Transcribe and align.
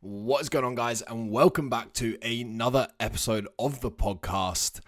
What 0.00 0.42
is 0.42 0.50
going 0.50 0.66
on, 0.66 0.74
guys? 0.74 1.00
And 1.00 1.30
welcome 1.30 1.70
back 1.70 1.94
to 1.94 2.18
another 2.20 2.86
episode 3.00 3.48
of 3.58 3.80
the 3.80 3.90
podcast. 3.90 4.80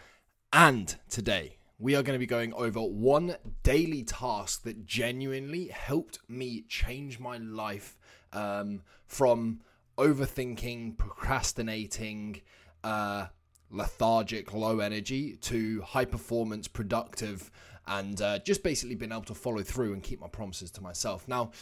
And 0.52 0.94
today 1.08 1.56
we 1.78 1.96
are 1.96 2.02
going 2.02 2.14
to 2.14 2.18
be 2.18 2.26
going 2.26 2.53
over 2.53 2.80
one 2.80 3.36
daily 3.62 4.02
task 4.02 4.64
that 4.64 4.84
genuinely 4.84 5.68
helped 5.68 6.18
me 6.29 6.62
change 6.68 7.18
my 7.18 7.38
life 7.38 7.98
um, 8.34 8.82
from 9.06 9.60
overthinking, 9.96 10.99
procrastinating, 10.99 12.43
uh, 12.85 13.29
lethargic, 13.71 14.53
low 14.53 14.81
energy 14.81 15.37
to 15.37 15.81
high 15.81 16.05
performance, 16.05 16.69
productive, 16.69 17.51
and 17.87 18.20
uh, 18.20 18.38
just 18.41 18.62
basically 18.62 18.95
being 18.95 19.12
able 19.12 19.23
to 19.23 19.34
follow 19.34 19.62
through 19.62 19.95
and 19.95 20.02
keep 20.02 20.20
my 20.20 20.29
promises 20.29 20.70
to 20.73 20.83
myself. 20.83 21.27
Now, 21.27 21.52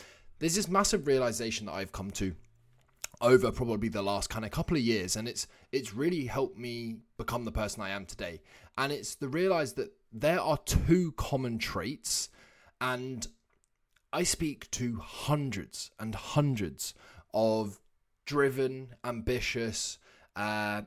there's 0.40 0.56
this 0.56 0.68
massive 0.68 1.06
realization 1.06 1.66
that 1.66 1.74
I've 1.74 1.92
come 1.92 2.10
to 2.12 2.34
over 3.20 3.50
probably 3.50 3.88
the 3.88 4.02
last 4.02 4.28
kind 4.28 4.44
of 4.44 4.50
couple 4.50 4.76
of 4.76 4.82
years 4.82 5.16
and 5.16 5.26
it's 5.26 5.46
it's 5.72 5.94
really 5.94 6.26
helped 6.26 6.58
me 6.58 6.96
become 7.16 7.44
the 7.44 7.52
person 7.52 7.82
I 7.82 7.90
am 7.90 8.06
today. 8.06 8.40
And 8.78 8.92
it's 8.92 9.14
the 9.14 9.28
realize 9.28 9.74
that 9.74 9.92
there 10.12 10.40
are 10.40 10.58
two 10.58 11.12
common 11.12 11.58
traits 11.58 12.28
and 12.80 13.26
I 14.12 14.22
speak 14.22 14.70
to 14.72 14.96
hundreds 14.96 15.90
and 15.98 16.14
hundreds 16.14 16.94
of 17.32 17.80
driven 18.26 18.94
ambitious 19.04 19.98
uh, 20.34 20.82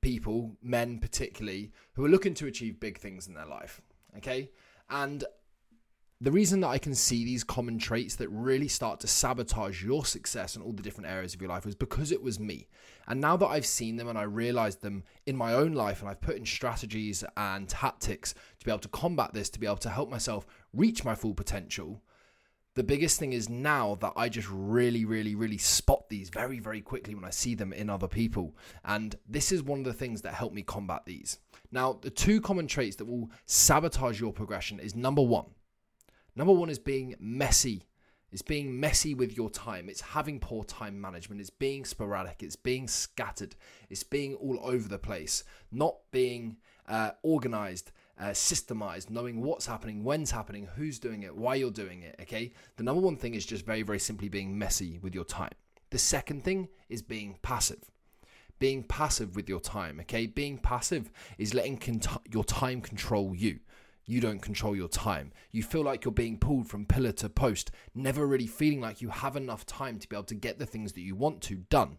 people 0.00 0.56
men 0.62 0.98
particularly 0.98 1.72
who 1.94 2.04
are 2.04 2.08
looking 2.08 2.34
to 2.34 2.46
achieve 2.46 2.78
big 2.78 2.98
things 2.98 3.26
in 3.26 3.34
their 3.34 3.46
life 3.46 3.80
okay? 4.16 4.50
And 4.88 5.24
the 6.20 6.32
reason 6.32 6.60
that 6.60 6.68
I 6.68 6.78
can 6.78 6.94
see 6.94 7.24
these 7.24 7.44
common 7.44 7.78
traits 7.78 8.16
that 8.16 8.30
really 8.30 8.68
start 8.68 9.00
to 9.00 9.06
sabotage 9.06 9.84
your 9.84 10.06
success 10.06 10.56
in 10.56 10.62
all 10.62 10.72
the 10.72 10.82
different 10.82 11.10
areas 11.10 11.34
of 11.34 11.42
your 11.42 11.50
life 11.50 11.66
was 11.66 11.74
because 11.74 12.10
it 12.10 12.22
was 12.22 12.40
me. 12.40 12.68
And 13.06 13.20
now 13.20 13.36
that 13.36 13.48
I've 13.48 13.66
seen 13.66 13.96
them 13.96 14.08
and 14.08 14.18
I 14.18 14.22
realized 14.22 14.80
them 14.80 15.04
in 15.26 15.36
my 15.36 15.52
own 15.52 15.74
life 15.74 16.00
and 16.00 16.08
I've 16.08 16.22
put 16.22 16.36
in 16.36 16.46
strategies 16.46 17.22
and 17.36 17.68
tactics 17.68 18.32
to 18.58 18.64
be 18.64 18.70
able 18.70 18.78
to 18.80 18.88
combat 18.88 19.34
this, 19.34 19.50
to 19.50 19.60
be 19.60 19.66
able 19.66 19.76
to 19.76 19.90
help 19.90 20.08
myself 20.08 20.46
reach 20.72 21.04
my 21.04 21.14
full 21.14 21.34
potential, 21.34 22.02
the 22.76 22.82
biggest 22.82 23.18
thing 23.18 23.32
is 23.34 23.48
now 23.48 23.96
that 24.00 24.12
I 24.16 24.30
just 24.30 24.48
really, 24.50 25.04
really, 25.04 25.34
really 25.34 25.58
spot 25.58 26.08
these 26.08 26.30
very, 26.30 26.60
very 26.60 26.80
quickly 26.82 27.14
when 27.14 27.24
I 27.24 27.30
see 27.30 27.54
them 27.54 27.72
in 27.72 27.90
other 27.90 28.08
people. 28.08 28.54
And 28.84 29.16
this 29.28 29.52
is 29.52 29.62
one 29.62 29.80
of 29.80 29.84
the 29.86 29.92
things 29.92 30.22
that 30.22 30.34
help 30.34 30.52
me 30.52 30.62
combat 30.62 31.02
these. 31.04 31.38
Now, 31.72 31.98
the 32.00 32.10
two 32.10 32.40
common 32.40 32.66
traits 32.66 32.96
that 32.96 33.06
will 33.06 33.30
sabotage 33.46 34.20
your 34.20 34.32
progression 34.32 34.78
is 34.78 34.94
number 34.94 35.22
one, 35.22 35.46
Number 36.36 36.52
one 36.52 36.68
is 36.68 36.78
being 36.78 37.14
messy. 37.18 37.86
It's 38.30 38.42
being 38.42 38.78
messy 38.78 39.14
with 39.14 39.34
your 39.36 39.48
time. 39.48 39.88
It's 39.88 40.02
having 40.02 40.38
poor 40.38 40.62
time 40.64 41.00
management. 41.00 41.40
It's 41.40 41.48
being 41.48 41.86
sporadic. 41.86 42.42
It's 42.42 42.56
being 42.56 42.86
scattered. 42.86 43.56
It's 43.88 44.02
being 44.02 44.34
all 44.34 44.60
over 44.62 44.86
the 44.86 44.98
place. 44.98 45.44
Not 45.72 45.96
being 46.12 46.58
uh, 46.86 47.12
organized, 47.22 47.92
uh, 48.20 48.26
systemized, 48.26 49.08
knowing 49.08 49.40
what's 49.40 49.64
happening, 49.64 50.04
when's 50.04 50.30
happening, 50.30 50.68
who's 50.76 50.98
doing 50.98 51.22
it, 51.22 51.34
why 51.34 51.54
you're 51.54 51.70
doing 51.70 52.02
it. 52.02 52.16
Okay. 52.20 52.52
The 52.76 52.84
number 52.84 53.00
one 53.00 53.16
thing 53.16 53.34
is 53.34 53.46
just 53.46 53.64
very, 53.64 53.82
very 53.82 53.98
simply 53.98 54.28
being 54.28 54.58
messy 54.58 54.98
with 54.98 55.14
your 55.14 55.24
time. 55.24 55.52
The 55.88 55.98
second 55.98 56.44
thing 56.44 56.68
is 56.90 57.00
being 57.00 57.38
passive 57.40 57.90
being 58.58 58.82
passive 58.82 59.36
with 59.36 59.50
your 59.50 59.60
time. 59.60 60.00
Okay, 60.00 60.26
being 60.26 60.56
passive 60.56 61.10
is 61.36 61.52
letting 61.52 61.76
cont- 61.76 62.06
your 62.32 62.42
time 62.42 62.80
control 62.80 63.34
you 63.34 63.60
you 64.06 64.20
don't 64.20 64.40
control 64.40 64.76
your 64.76 64.88
time. 64.88 65.32
You 65.50 65.62
feel 65.62 65.82
like 65.82 66.04
you're 66.04 66.12
being 66.12 66.38
pulled 66.38 66.68
from 66.68 66.86
pillar 66.86 67.12
to 67.12 67.28
post, 67.28 67.72
never 67.94 68.26
really 68.26 68.46
feeling 68.46 68.80
like 68.80 69.02
you 69.02 69.08
have 69.08 69.36
enough 69.36 69.66
time 69.66 69.98
to 69.98 70.08
be 70.08 70.16
able 70.16 70.24
to 70.24 70.34
get 70.34 70.58
the 70.58 70.66
things 70.66 70.92
that 70.92 71.02
you 71.02 71.16
want 71.16 71.42
to 71.42 71.56
done. 71.56 71.98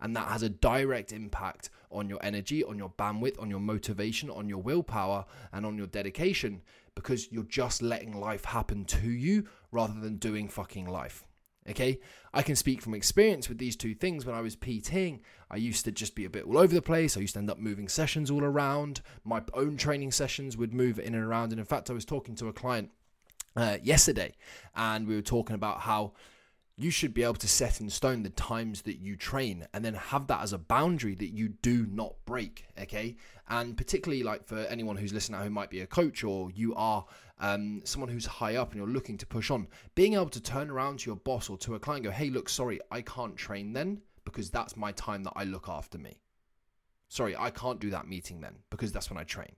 And 0.00 0.16
that 0.16 0.28
has 0.28 0.42
a 0.42 0.48
direct 0.48 1.12
impact 1.12 1.70
on 1.90 2.08
your 2.08 2.18
energy, 2.22 2.64
on 2.64 2.76
your 2.76 2.88
bandwidth, 2.88 3.40
on 3.40 3.50
your 3.50 3.60
motivation, 3.60 4.30
on 4.30 4.48
your 4.48 4.58
willpower, 4.58 5.26
and 5.52 5.64
on 5.64 5.78
your 5.78 5.86
dedication 5.86 6.62
because 6.94 7.30
you're 7.30 7.44
just 7.44 7.82
letting 7.82 8.18
life 8.18 8.44
happen 8.44 8.84
to 8.84 9.10
you 9.10 9.46
rather 9.70 9.98
than 10.00 10.16
doing 10.16 10.48
fucking 10.48 10.86
life. 10.86 11.24
Okay, 11.70 12.00
I 12.34 12.42
can 12.42 12.56
speak 12.56 12.82
from 12.82 12.92
experience 12.92 13.48
with 13.48 13.58
these 13.58 13.76
two 13.76 13.94
things. 13.94 14.26
When 14.26 14.34
I 14.34 14.40
was 14.40 14.56
PTing, 14.56 15.20
I 15.48 15.56
used 15.56 15.84
to 15.84 15.92
just 15.92 16.16
be 16.16 16.24
a 16.24 16.30
bit 16.30 16.44
all 16.44 16.58
over 16.58 16.74
the 16.74 16.82
place. 16.82 17.16
I 17.16 17.20
used 17.20 17.34
to 17.34 17.38
end 17.38 17.50
up 17.50 17.58
moving 17.58 17.88
sessions 17.88 18.30
all 18.32 18.42
around. 18.42 19.00
My 19.24 19.42
own 19.54 19.76
training 19.76 20.10
sessions 20.10 20.56
would 20.56 20.74
move 20.74 20.98
in 20.98 21.14
and 21.14 21.24
around. 21.24 21.52
And 21.52 21.60
in 21.60 21.66
fact, 21.66 21.88
I 21.88 21.92
was 21.92 22.04
talking 22.04 22.34
to 22.36 22.48
a 22.48 22.52
client 22.52 22.90
uh, 23.54 23.78
yesterday, 23.82 24.34
and 24.74 25.06
we 25.06 25.14
were 25.14 25.22
talking 25.22 25.54
about 25.54 25.80
how 25.80 26.14
you 26.76 26.90
should 26.90 27.12
be 27.12 27.22
able 27.22 27.34
to 27.34 27.48
set 27.48 27.80
in 27.80 27.90
stone 27.90 28.22
the 28.22 28.30
times 28.30 28.82
that 28.82 28.98
you 28.98 29.16
train 29.16 29.66
and 29.74 29.84
then 29.84 29.94
have 29.94 30.26
that 30.26 30.42
as 30.42 30.52
a 30.52 30.58
boundary 30.58 31.14
that 31.14 31.28
you 31.28 31.48
do 31.48 31.86
not 31.90 32.14
break 32.24 32.64
okay 32.80 33.16
and 33.48 33.76
particularly 33.76 34.22
like 34.22 34.44
for 34.46 34.58
anyone 34.60 34.96
who's 34.96 35.12
listening 35.12 35.40
who 35.40 35.50
might 35.50 35.70
be 35.70 35.80
a 35.80 35.86
coach 35.86 36.24
or 36.24 36.50
you 36.50 36.74
are 36.74 37.04
um, 37.40 37.80
someone 37.84 38.08
who's 38.08 38.24
high 38.26 38.56
up 38.56 38.70
and 38.70 38.78
you're 38.78 38.86
looking 38.86 39.18
to 39.18 39.26
push 39.26 39.50
on 39.50 39.66
being 39.94 40.14
able 40.14 40.28
to 40.28 40.40
turn 40.40 40.70
around 40.70 41.00
to 41.00 41.10
your 41.10 41.16
boss 41.16 41.50
or 41.50 41.58
to 41.58 41.74
a 41.74 41.80
client 41.80 42.04
go 42.04 42.10
hey 42.10 42.30
look 42.30 42.48
sorry 42.48 42.80
i 42.90 43.02
can't 43.02 43.36
train 43.36 43.72
then 43.72 44.00
because 44.24 44.50
that's 44.50 44.76
my 44.76 44.92
time 44.92 45.24
that 45.24 45.32
i 45.36 45.44
look 45.44 45.68
after 45.68 45.98
me 45.98 46.20
sorry 47.08 47.36
i 47.36 47.50
can't 47.50 47.80
do 47.80 47.90
that 47.90 48.08
meeting 48.08 48.40
then 48.40 48.54
because 48.70 48.92
that's 48.92 49.10
when 49.10 49.18
i 49.18 49.24
train 49.24 49.54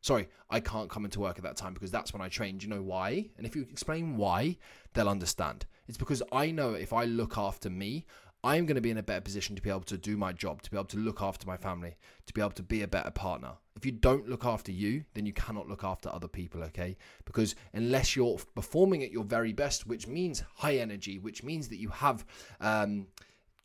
sorry, 0.00 0.28
I 0.50 0.60
can't 0.60 0.90
come 0.90 1.04
into 1.04 1.20
work 1.20 1.38
at 1.38 1.44
that 1.44 1.56
time 1.56 1.74
because 1.74 1.90
that's 1.90 2.12
when 2.12 2.22
I 2.22 2.28
train. 2.28 2.58
Do 2.58 2.66
you 2.66 2.72
know 2.72 2.82
why? 2.82 3.30
And 3.36 3.46
if 3.46 3.56
you 3.56 3.66
explain 3.70 4.16
why, 4.16 4.56
they'll 4.94 5.08
understand. 5.08 5.66
It's 5.88 5.98
because 5.98 6.22
I 6.30 6.50
know 6.50 6.74
if 6.74 6.92
I 6.92 7.04
look 7.04 7.38
after 7.38 7.70
me, 7.70 8.04
I'm 8.44 8.66
going 8.66 8.76
to 8.76 8.80
be 8.80 8.90
in 8.90 8.98
a 8.98 9.02
better 9.02 9.20
position 9.20 9.56
to 9.56 9.62
be 9.62 9.70
able 9.70 9.80
to 9.80 9.98
do 9.98 10.16
my 10.16 10.32
job, 10.32 10.62
to 10.62 10.70
be 10.70 10.76
able 10.76 10.86
to 10.86 10.98
look 10.98 11.20
after 11.20 11.46
my 11.46 11.56
family, 11.56 11.96
to 12.26 12.32
be 12.32 12.40
able 12.40 12.52
to 12.52 12.62
be 12.62 12.82
a 12.82 12.88
better 12.88 13.10
partner. 13.10 13.52
If 13.74 13.84
you 13.84 13.92
don't 13.92 14.28
look 14.28 14.44
after 14.44 14.70
you, 14.70 15.04
then 15.14 15.26
you 15.26 15.32
cannot 15.32 15.68
look 15.68 15.82
after 15.82 16.08
other 16.12 16.28
people, 16.28 16.62
okay? 16.64 16.96
Because 17.24 17.56
unless 17.72 18.14
you're 18.14 18.38
performing 18.54 19.02
at 19.02 19.10
your 19.10 19.24
very 19.24 19.52
best, 19.52 19.86
which 19.88 20.06
means 20.06 20.44
high 20.54 20.76
energy, 20.76 21.18
which 21.18 21.42
means 21.42 21.68
that 21.68 21.78
you 21.78 21.88
have 21.88 22.24
um, 22.60 23.08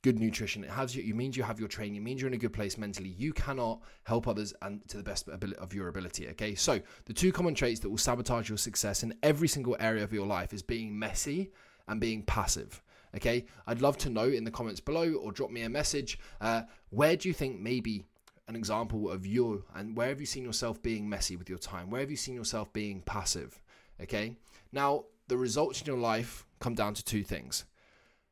good 0.04 0.20
nutrition. 0.20 0.64
It 0.64 0.70
has 0.70 0.96
you. 0.96 1.04
It 1.04 1.16
means 1.16 1.38
you 1.38 1.44
have 1.44 1.60
your 1.60 1.70
training. 1.70 1.96
It 1.96 2.04
means 2.04 2.22
you're 2.22 2.28
in 2.28 2.34
a 2.34 2.38
good 2.38 2.54
place 2.54 2.78
mentally. 2.78 3.10
You 3.10 3.32
cannot 3.32 3.82
help 4.04 4.28
others 4.28 4.54
and 4.62 4.88
to 4.90 4.98
the 4.98 5.04
best 5.04 5.30
of 5.30 5.74
your 5.74 5.88
ability. 5.88 6.28
Okay. 6.30 6.56
So 6.56 6.82
the 7.06 7.14
two 7.14 7.32
common 7.32 7.56
traits 7.56 7.80
that 7.82 7.90
will 7.90 7.98
sabotage 7.98 8.50
your 8.50 8.58
success 8.58 9.04
in 9.04 9.14
every 9.24 9.48
single 9.48 9.78
area 9.80 10.04
of 10.04 10.14
your 10.14 10.28
life 10.28 10.54
is 10.54 10.62
being 10.62 10.98
messy 10.98 11.52
and 11.88 12.00
being 12.00 12.24
passive. 12.24 12.82
Okay. 13.16 13.46
I'd 13.68 13.82
love 13.82 13.98
to 14.00 14.10
know 14.10 14.28
in 14.28 14.44
the 14.44 14.52
comments 14.52 14.80
below 14.80 15.14
or 15.14 15.32
drop 15.32 15.52
me 15.52 15.62
a 15.62 15.70
message. 15.70 16.18
Uh, 16.42 16.64
where 16.90 17.16
do 17.16 17.28
you 17.28 17.34
think 17.34 17.60
maybe 17.60 18.06
an 18.48 18.56
example 18.56 19.10
of 19.10 19.26
you 19.26 19.64
and 19.76 19.96
where 19.96 20.10
have 20.10 20.20
you 20.20 20.26
seen 20.26 20.44
yourself 20.44 20.82
being 20.82 21.08
messy 21.08 21.36
with 21.36 21.50
your 21.50 21.60
time? 21.60 21.90
Where 21.90 22.02
have 22.02 22.12
you 22.12 22.18
seen 22.18 22.36
yourself 22.36 22.74
being 22.74 23.02
passive? 23.02 23.62
Okay. 24.02 24.36
Now 24.72 25.06
the 25.28 25.38
results 25.38 25.82
in 25.82 25.88
your 25.88 25.98
life 25.98 26.46
come 26.60 26.76
down 26.76 26.94
to 26.96 27.04
two 27.04 27.24
things. 27.24 27.66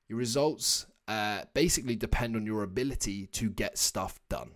Your 0.09 0.17
results 0.17 0.87
uh, 1.07 1.43
basically 1.53 1.95
depend 1.95 2.35
on 2.35 2.45
your 2.45 2.63
ability 2.63 3.27
to 3.27 3.49
get 3.49 3.77
stuff 3.77 4.19
done. 4.29 4.51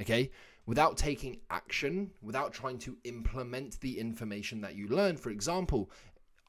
Okay? 0.00 0.30
Without 0.66 0.96
taking 0.96 1.40
action, 1.50 2.10
without 2.22 2.52
trying 2.52 2.78
to 2.78 2.96
implement 3.04 3.80
the 3.80 3.98
information 3.98 4.60
that 4.60 4.76
you 4.76 4.88
learn. 4.88 5.16
For 5.16 5.30
example, 5.30 5.90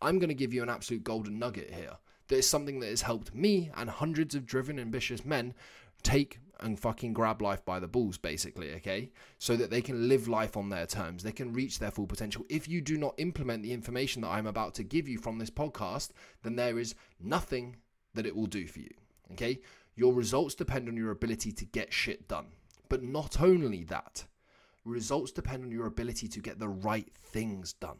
I'm 0.01 0.19
going 0.19 0.29
to 0.29 0.35
give 0.35 0.53
you 0.53 0.63
an 0.63 0.69
absolute 0.69 1.03
golden 1.03 1.39
nugget 1.39 1.73
here. 1.73 1.97
That 2.27 2.37
is 2.37 2.49
something 2.49 2.79
that 2.79 2.89
has 2.89 3.01
helped 3.01 3.35
me 3.35 3.71
and 3.75 3.89
hundreds 3.89 4.35
of 4.35 4.45
driven, 4.45 4.79
ambitious 4.79 5.25
men 5.25 5.53
take 6.03 6.39
and 6.61 6.79
fucking 6.79 7.13
grab 7.13 7.41
life 7.41 7.65
by 7.65 7.79
the 7.79 7.87
balls, 7.87 8.17
basically, 8.17 8.73
okay? 8.75 9.11
So 9.39 9.55
that 9.55 9.69
they 9.69 9.81
can 9.81 10.07
live 10.07 10.27
life 10.27 10.55
on 10.55 10.69
their 10.69 10.85
terms. 10.85 11.23
They 11.23 11.31
can 11.31 11.53
reach 11.53 11.79
their 11.79 11.91
full 11.91 12.07
potential. 12.07 12.45
If 12.49 12.67
you 12.67 12.81
do 12.81 12.97
not 12.97 13.15
implement 13.17 13.63
the 13.63 13.73
information 13.73 14.21
that 14.21 14.29
I'm 14.29 14.47
about 14.47 14.75
to 14.75 14.83
give 14.83 15.07
you 15.07 15.17
from 15.17 15.39
this 15.39 15.49
podcast, 15.49 16.11
then 16.43 16.55
there 16.55 16.79
is 16.79 16.95
nothing 17.19 17.77
that 18.13 18.25
it 18.25 18.35
will 18.35 18.45
do 18.45 18.67
for 18.67 18.79
you. 18.79 18.91
Okay? 19.33 19.59
Your 19.95 20.13
results 20.13 20.55
depend 20.55 20.87
on 20.87 20.95
your 20.95 21.11
ability 21.11 21.51
to 21.51 21.65
get 21.65 21.91
shit 21.91 22.27
done. 22.27 22.47
But 22.89 23.03
not 23.03 23.41
only 23.41 23.83
that, 23.85 24.25
results 24.85 25.31
depend 25.31 25.63
on 25.63 25.71
your 25.71 25.87
ability 25.87 26.27
to 26.27 26.39
get 26.39 26.59
the 26.59 26.69
right 26.69 27.11
things 27.13 27.73
done. 27.73 27.97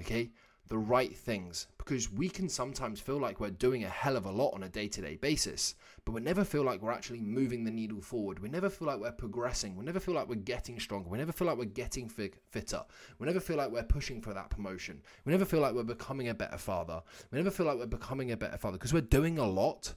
Okay? 0.00 0.30
The 0.72 0.78
right 0.78 1.14
things. 1.14 1.66
Because 1.76 2.10
we 2.10 2.30
can 2.30 2.48
sometimes 2.48 2.98
feel 2.98 3.18
like 3.18 3.40
we're 3.40 3.50
doing 3.50 3.84
a 3.84 3.90
hell 3.90 4.16
of 4.16 4.24
a 4.24 4.30
lot 4.30 4.54
on 4.54 4.62
a 4.62 4.70
day 4.70 4.88
to 4.88 5.02
day 5.02 5.16
basis, 5.16 5.74
but 6.06 6.12
we 6.12 6.22
never 6.22 6.44
feel 6.44 6.62
like 6.62 6.80
we're 6.80 6.92
actually 6.92 7.20
moving 7.20 7.62
the 7.62 7.70
needle 7.70 8.00
forward. 8.00 8.38
We 8.38 8.48
never 8.48 8.70
feel 8.70 8.88
like 8.88 8.98
we're 8.98 9.12
progressing. 9.12 9.76
We 9.76 9.84
never 9.84 10.00
feel 10.00 10.14
like 10.14 10.30
we're 10.30 10.36
getting 10.36 10.80
stronger. 10.80 11.10
We 11.10 11.18
never 11.18 11.30
feel 11.30 11.46
like 11.46 11.58
we're 11.58 11.66
getting 11.66 12.08
fitter. 12.08 12.82
We 13.18 13.26
never 13.26 13.38
feel 13.38 13.58
like 13.58 13.70
we're 13.70 13.82
pushing 13.82 14.22
for 14.22 14.32
that 14.32 14.48
promotion. 14.48 15.02
We 15.26 15.32
never 15.32 15.44
feel 15.44 15.60
like 15.60 15.74
we're 15.74 15.82
becoming 15.82 16.30
a 16.30 16.34
better 16.34 16.56
father. 16.56 17.02
We 17.30 17.36
never 17.36 17.50
feel 17.50 17.66
like 17.66 17.76
we're 17.76 17.84
becoming 17.84 18.32
a 18.32 18.36
better 18.38 18.56
father 18.56 18.78
because 18.78 18.94
we're 18.94 19.02
doing 19.02 19.38
a 19.38 19.46
lot 19.46 19.92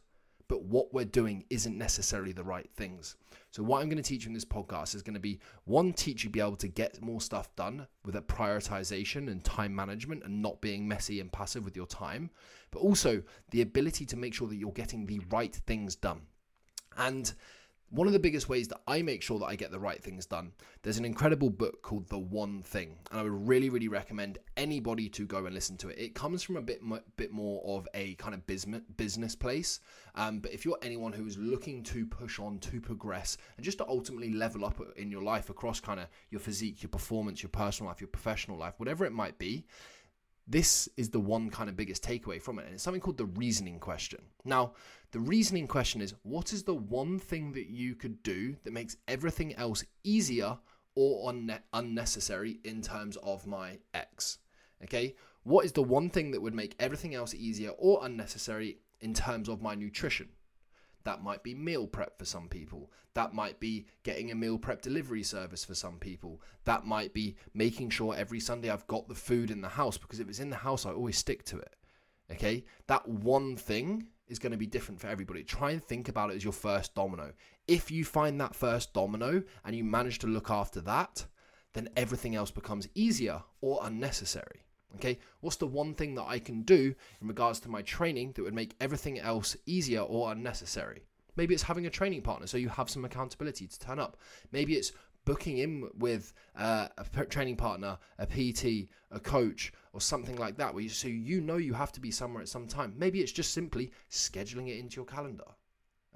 but 0.47 0.63
what 0.63 0.93
we're 0.93 1.05
doing 1.05 1.45
isn't 1.49 1.77
necessarily 1.77 2.31
the 2.31 2.43
right 2.43 2.69
things. 2.75 3.15
So, 3.51 3.63
what 3.63 3.81
I'm 3.81 3.89
going 3.89 4.01
to 4.01 4.07
teach 4.07 4.25
you 4.25 4.29
in 4.29 4.33
this 4.33 4.45
podcast 4.45 4.95
is 4.95 5.01
going 5.01 5.13
to 5.13 5.19
be 5.19 5.39
one, 5.63 5.93
teach 5.93 6.23
you 6.23 6.29
be 6.29 6.39
able 6.39 6.57
to 6.57 6.67
get 6.67 7.01
more 7.01 7.21
stuff 7.21 7.55
done 7.55 7.87
with 8.03 8.15
a 8.15 8.21
prioritization 8.21 9.29
and 9.31 9.43
time 9.43 9.73
management 9.73 10.23
and 10.23 10.41
not 10.41 10.61
being 10.61 10.87
messy 10.87 11.19
and 11.19 11.31
passive 11.31 11.63
with 11.63 11.75
your 11.75 11.87
time, 11.87 12.29
but 12.71 12.79
also 12.79 13.23
the 13.51 13.61
ability 13.61 14.05
to 14.07 14.17
make 14.17 14.33
sure 14.33 14.47
that 14.47 14.57
you're 14.57 14.71
getting 14.71 15.05
the 15.05 15.21
right 15.29 15.55
things 15.55 15.95
done. 15.95 16.21
And 16.97 17.33
one 17.89 18.07
of 18.07 18.13
the 18.13 18.19
biggest 18.19 18.49
ways 18.49 18.67
that 18.69 18.81
I 18.87 19.01
make 19.01 19.21
sure 19.21 19.39
that 19.39 19.45
I 19.45 19.55
get 19.55 19.71
the 19.71 19.79
right 19.79 20.01
things 20.01 20.25
done, 20.25 20.51
there's 20.81 20.97
an 20.97 21.05
incredible 21.05 21.49
book 21.49 21.81
called 21.81 22.07
The 22.09 22.17
One 22.17 22.61
Thing, 22.63 22.97
and 23.11 23.19
I 23.19 23.23
would 23.23 23.47
really, 23.47 23.69
really 23.69 23.87
recommend 23.87 24.39
anybody 24.57 25.07
to 25.09 25.25
go 25.25 25.45
and 25.45 25.53
listen 25.53 25.77
to 25.77 25.89
it. 25.89 25.99
It 25.99 26.15
comes 26.15 26.41
from 26.41 26.57
a 26.57 26.61
bit, 26.61 26.81
bit 27.15 27.31
more 27.31 27.61
of 27.65 27.87
a 27.93 28.15
kind 28.15 28.33
of 28.33 28.45
business 28.47 28.81
business 28.97 29.35
place, 29.35 29.79
um, 30.15 30.39
but 30.39 30.51
if 30.51 30.65
you're 30.65 30.77
anyone 30.81 31.13
who 31.13 31.25
is 31.25 31.37
looking 31.37 31.83
to 31.83 32.05
push 32.05 32.39
on, 32.39 32.59
to 32.59 32.81
progress, 32.81 33.37
and 33.57 33.63
just 33.63 33.77
to 33.77 33.87
ultimately 33.87 34.33
level 34.33 34.65
up 34.65 34.81
in 34.97 35.11
your 35.11 35.23
life 35.23 35.49
across 35.49 35.79
kind 35.79 35.99
of 35.99 36.07
your 36.31 36.39
physique, 36.39 36.81
your 36.81 36.89
performance, 36.89 37.43
your 37.43 37.49
personal 37.49 37.89
life, 37.89 38.01
your 38.01 38.07
professional 38.07 38.57
life, 38.57 38.73
whatever 38.77 39.05
it 39.05 39.13
might 39.13 39.37
be, 39.37 39.65
this 40.47 40.87
is 40.95 41.09
the 41.09 41.19
one 41.19 41.49
kind 41.49 41.69
of 41.69 41.75
biggest 41.75 42.03
takeaway 42.03 42.41
from 42.41 42.59
it. 42.59 42.65
And 42.65 42.75
it's 42.75 42.83
something 42.83 43.01
called 43.01 43.17
the 43.17 43.25
reasoning 43.25 43.79
question. 43.79 44.21
Now, 44.43 44.73
the 45.11 45.19
reasoning 45.19 45.67
question 45.67 46.01
is 46.01 46.13
what 46.23 46.53
is 46.53 46.63
the 46.63 46.75
one 46.75 47.19
thing 47.19 47.53
that 47.53 47.67
you 47.67 47.95
could 47.95 48.21
do 48.21 48.55
that 48.63 48.73
makes 48.73 48.97
everything 49.07 49.55
else 49.55 49.83
easier 50.03 50.57
or 50.95 51.31
unne- 51.31 51.61
unnecessary 51.73 52.59
in 52.63 52.81
terms 52.81 53.17
of 53.23 53.47
my 53.47 53.79
X? 53.93 54.39
Okay, 54.83 55.15
what 55.43 55.65
is 55.65 55.71
the 55.71 55.83
one 55.83 56.09
thing 56.09 56.31
that 56.31 56.41
would 56.41 56.53
make 56.53 56.75
everything 56.79 57.15
else 57.15 57.33
easier 57.33 57.71
or 57.77 58.05
unnecessary 58.05 58.79
in 59.01 59.13
terms 59.13 59.49
of 59.49 59.61
my 59.61 59.73
nutrition? 59.73 60.29
That 61.05 61.23
might 61.23 61.43
be 61.43 61.53
meal 61.53 61.87
prep 61.87 62.19
for 62.19 62.25
some 62.25 62.49
people. 62.49 62.91
That 63.13 63.33
might 63.33 63.59
be 63.59 63.85
getting 64.03 64.31
a 64.31 64.35
meal 64.35 64.57
prep 64.57 64.81
delivery 64.81 65.23
service 65.23 65.63
for 65.63 65.75
some 65.75 65.99
people. 65.99 66.41
That 66.65 66.85
might 66.85 67.13
be 67.13 67.35
making 67.53 67.91
sure 67.91 68.15
every 68.15 68.39
Sunday 68.39 68.69
I've 68.69 68.87
got 68.87 69.07
the 69.07 69.15
food 69.15 69.51
in 69.51 69.61
the 69.61 69.69
house 69.69 69.97
because 69.97 70.19
if 70.19 70.27
it's 70.27 70.39
in 70.39 70.49
the 70.49 70.57
house, 70.57 70.85
I 70.85 70.91
always 70.91 71.17
stick 71.17 71.45
to 71.45 71.59
it. 71.59 71.75
Okay? 72.31 72.65
That 72.87 73.07
one 73.07 73.55
thing 73.55 74.07
is 74.27 74.39
going 74.39 74.51
to 74.51 74.57
be 74.57 74.65
different 74.65 74.99
for 74.99 75.07
everybody. 75.07 75.43
Try 75.43 75.71
and 75.71 75.83
think 75.83 76.09
about 76.09 76.31
it 76.31 76.37
as 76.37 76.43
your 76.43 76.53
first 76.53 76.95
domino. 76.95 77.33
If 77.67 77.91
you 77.91 78.03
find 78.03 78.41
that 78.41 78.55
first 78.55 78.91
domino 78.93 79.43
and 79.63 79.75
you 79.75 79.83
manage 79.83 80.19
to 80.19 80.27
look 80.27 80.49
after 80.49 80.81
that, 80.81 81.25
then 81.73 81.89
everything 81.95 82.35
else 82.35 82.49
becomes 82.49 82.87
easier 82.95 83.43
or 83.61 83.79
unnecessary. 83.83 84.65
Okay, 84.95 85.19
what's 85.41 85.57
the 85.57 85.67
one 85.67 85.93
thing 85.93 86.15
that 86.15 86.25
I 86.27 86.39
can 86.39 86.61
do 86.61 86.95
in 87.21 87.27
regards 87.27 87.59
to 87.61 87.69
my 87.69 87.81
training 87.81 88.31
that 88.33 88.43
would 88.43 88.53
make 88.53 88.75
everything 88.79 89.19
else 89.19 89.57
easier 89.65 90.01
or 90.01 90.31
unnecessary? 90.31 91.03
Maybe 91.35 91.53
it's 91.53 91.63
having 91.63 91.85
a 91.85 91.89
training 91.89 92.21
partner 92.21 92.47
so 92.47 92.57
you 92.57 92.69
have 92.69 92.89
some 92.89 93.03
accountability 93.03 93.67
to 93.67 93.79
turn 93.79 93.99
up. 93.99 94.17
Maybe 94.53 94.75
it's 94.75 94.93
booking 95.25 95.57
in 95.57 95.89
with 95.97 96.33
uh, 96.55 96.87
a 96.97 97.25
training 97.25 97.57
partner, 97.57 97.97
a 98.19 98.25
PT, 98.25 98.87
a 99.11 99.19
coach, 99.19 99.73
or 99.91 99.99
something 99.99 100.37
like 100.37 100.55
that, 100.57 100.73
where 100.73 100.83
you, 100.83 100.89
so 100.89 101.07
you 101.07 101.41
know 101.41 101.57
you 101.57 101.73
have 101.73 101.91
to 101.93 101.99
be 101.99 102.11
somewhere 102.11 102.41
at 102.41 102.47
some 102.47 102.67
time. 102.67 102.93
Maybe 102.95 103.21
it's 103.21 103.31
just 103.31 103.53
simply 103.53 103.91
scheduling 104.09 104.69
it 104.69 104.77
into 104.77 104.97
your 104.97 105.05
calendar. 105.05 105.43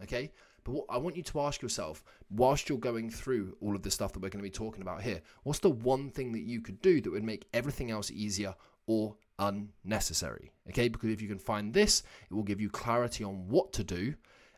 Okay, 0.03 0.31
but 0.63 0.73
what 0.73 0.85
I 0.89 0.97
want 0.97 1.15
you 1.15 1.23
to 1.23 1.41
ask 1.41 1.61
yourself, 1.61 2.03
whilst 2.29 2.69
you're 2.69 2.77
going 2.77 3.09
through 3.09 3.55
all 3.61 3.75
of 3.75 3.81
the 3.81 3.91
stuff 3.91 4.13
that 4.13 4.19
we're 4.19 4.29
going 4.29 4.43
to 4.43 4.49
be 4.49 4.49
talking 4.49 4.81
about 4.81 5.01
here, 5.01 5.21
what's 5.43 5.59
the 5.59 5.69
one 5.69 6.09
thing 6.09 6.31
that 6.33 6.41
you 6.41 6.61
could 6.61 6.81
do 6.81 7.01
that 7.01 7.11
would 7.11 7.23
make 7.23 7.47
everything 7.53 7.91
else 7.91 8.11
easier 8.11 8.55
or 8.87 9.15
unnecessary? 9.39 10.51
Okay, 10.69 10.89
because 10.89 11.09
if 11.09 11.21
you 11.21 11.27
can 11.27 11.39
find 11.39 11.73
this, 11.73 12.03
it 12.29 12.33
will 12.33 12.43
give 12.43 12.61
you 12.61 12.69
clarity 12.69 13.23
on 13.23 13.47
what 13.47 13.73
to 13.73 13.83
do. 13.83 14.15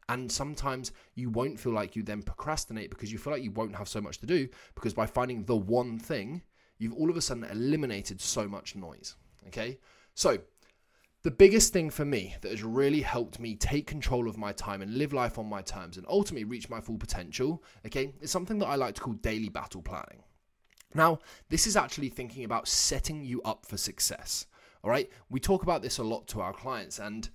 And 0.09 0.29
sometimes 0.29 0.91
you 1.15 1.29
won't 1.29 1.59
feel 1.59 1.71
like 1.71 1.95
you 1.95 2.03
then 2.03 2.21
procrastinate 2.21 2.89
because 2.89 3.11
you 3.13 3.17
feel 3.17 3.31
like 3.31 3.43
you 3.43 3.51
won't 3.51 3.75
have 3.75 3.87
so 3.87 4.01
much 4.01 4.17
to 4.19 4.25
do 4.25 4.49
because 4.75 4.93
by 4.93 5.05
finding 5.05 5.45
the 5.45 5.55
one 5.55 5.97
thing, 5.97 6.41
you've 6.79 6.93
all 6.93 7.09
of 7.09 7.15
a 7.15 7.21
sudden 7.21 7.45
eliminated 7.45 8.19
so 8.19 8.47
much 8.47 8.75
noise. 8.75 9.15
Okay, 9.47 9.79
so 10.13 10.37
the 11.23 11.31
biggest 11.31 11.71
thing 11.71 11.89
for 11.89 12.03
me 12.03 12.35
that 12.41 12.51
has 12.51 12.63
really 12.63 13.01
helped 13.01 13.39
me 13.39 13.55
take 13.55 13.85
control 13.85 14.27
of 14.27 14.37
my 14.37 14.51
time 14.53 14.81
and 14.81 14.97
live 14.97 15.13
life 15.13 15.37
on 15.37 15.47
my 15.47 15.61
terms 15.61 15.97
and 15.97 16.05
ultimately 16.09 16.45
reach 16.45 16.69
my 16.69 16.81
full 16.81 16.97
potential, 16.97 17.63
okay, 17.85 18.13
is 18.21 18.31
something 18.31 18.57
that 18.59 18.67
I 18.67 18.75
like 18.75 18.95
to 18.95 19.01
call 19.01 19.13
daily 19.13 19.49
battle 19.49 19.81
planning. 19.81 20.23
Now, 20.93 21.19
this 21.49 21.67
is 21.67 21.77
actually 21.77 22.09
thinking 22.09 22.43
about 22.43 22.67
setting 22.67 23.23
you 23.23 23.41
up 23.43 23.65
for 23.65 23.77
success. 23.77 24.47
All 24.83 24.89
right, 24.89 25.09
we 25.29 25.39
talk 25.39 25.61
about 25.61 25.83
this 25.83 25.99
a 25.99 26.03
lot 26.03 26.27
to 26.29 26.41
our 26.41 26.53
clients, 26.53 26.97
and 26.97 27.29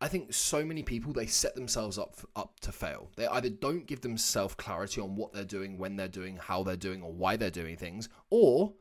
I 0.00 0.08
think 0.08 0.32
so 0.32 0.64
many 0.64 0.82
people 0.82 1.12
they 1.12 1.26
set 1.26 1.54
themselves 1.54 1.98
up 1.98 2.16
up 2.34 2.58
to 2.60 2.72
fail. 2.72 3.10
They 3.16 3.26
either 3.26 3.50
don't 3.50 3.86
give 3.86 4.00
themselves 4.00 4.54
clarity 4.54 5.02
on 5.02 5.14
what 5.14 5.34
they're 5.34 5.44
doing, 5.44 5.76
when 5.76 5.96
they're 5.96 6.08
doing, 6.08 6.38
how 6.38 6.62
they're 6.62 6.76
doing, 6.76 7.02
or 7.02 7.12
why 7.12 7.36
they're 7.36 7.50
doing 7.50 7.76
things, 7.76 8.08
or 8.30 8.72